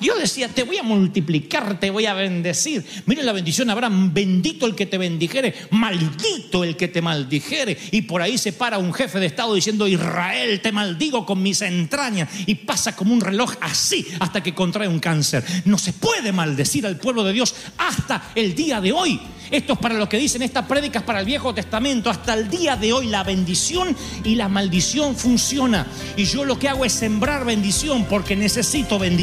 Dios 0.00 0.18
decía, 0.18 0.48
te 0.48 0.62
voy 0.62 0.78
a 0.78 0.82
multiplicar, 0.82 1.78
te 1.80 1.90
voy 1.90 2.06
a 2.06 2.14
bendecir. 2.14 2.84
Miren 3.06 3.26
la 3.26 3.32
bendición, 3.32 3.70
Abraham, 3.70 4.12
bendito 4.12 4.66
el 4.66 4.74
que 4.74 4.86
te 4.86 4.98
bendijere, 4.98 5.54
maldito 5.70 6.64
el 6.64 6.76
que 6.76 6.88
te 6.88 7.02
maldijere. 7.02 7.76
Y 7.90 8.02
por 8.02 8.22
ahí 8.22 8.38
se 8.38 8.52
para 8.52 8.78
un 8.78 8.92
jefe 8.92 9.18
de 9.18 9.26
Estado 9.26 9.54
diciendo, 9.54 9.88
Israel, 9.88 10.60
te 10.60 10.72
maldigo 10.72 11.26
con 11.26 11.42
mis 11.42 11.62
entrañas. 11.62 12.28
Y 12.46 12.54
pasa 12.54 12.94
como 12.94 13.12
un 13.12 13.20
reloj 13.20 13.54
así 13.60 14.06
hasta 14.20 14.42
que 14.42 14.54
contrae 14.54 14.88
un 14.88 15.00
cáncer. 15.00 15.44
No 15.64 15.78
se 15.78 15.92
puede 15.92 16.32
maldecir 16.32 16.86
al 16.86 16.98
pueblo 16.98 17.24
de 17.24 17.32
Dios 17.32 17.54
hasta 17.76 18.30
el 18.34 18.54
día 18.54 18.80
de 18.80 18.92
hoy. 18.92 19.20
Esto 19.50 19.74
es 19.74 19.78
para 19.78 19.94
lo 19.94 20.08
que 20.08 20.18
dicen 20.18 20.42
estas 20.42 20.66
prédicas 20.66 21.02
para 21.02 21.20
el 21.20 21.26
Viejo 21.26 21.54
Testamento. 21.54 22.10
Hasta 22.10 22.34
el 22.34 22.50
día 22.50 22.76
de 22.76 22.92
hoy 22.92 23.06
la 23.06 23.24
bendición 23.24 23.96
y 24.24 24.34
la 24.34 24.48
maldición 24.48 25.16
funciona. 25.16 25.86
Y 26.16 26.24
yo 26.24 26.44
lo 26.44 26.58
que 26.58 26.68
hago 26.68 26.84
es 26.84 26.92
sembrar 26.92 27.44
bendición 27.44 28.04
porque 28.04 28.36
necesito 28.36 28.98
bendición 28.98 29.18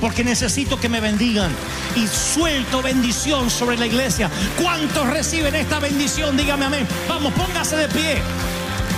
porque 0.00 0.24
necesito 0.24 0.78
que 0.78 0.88
me 0.88 1.00
bendigan. 1.00 1.50
Y 1.96 2.06
suelto 2.06 2.82
bendición 2.82 3.50
sobre 3.50 3.76
la 3.76 3.86
iglesia. 3.86 4.30
¿Cuántos 4.60 5.08
reciben 5.08 5.54
esta 5.54 5.78
bendición? 5.78 6.36
Dígame 6.36 6.64
amén. 6.64 6.86
Vamos, 7.08 7.32
póngase 7.32 7.76
de 7.76 7.88
pie. 7.88 8.22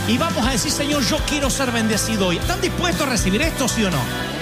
Y 0.08 0.18
vamos 0.18 0.46
a 0.46 0.52
decir, 0.52 0.70
Señor, 0.70 1.04
yo 1.04 1.18
quiero 1.28 1.50
ser 1.50 1.72
bendecido 1.72 2.28
hoy. 2.28 2.36
¿Están 2.36 2.60
dispuestos 2.60 3.06
a 3.06 3.10
recibir 3.10 3.42
esto, 3.42 3.68
sí 3.68 3.82
o 3.84 3.90
no? 3.90 4.35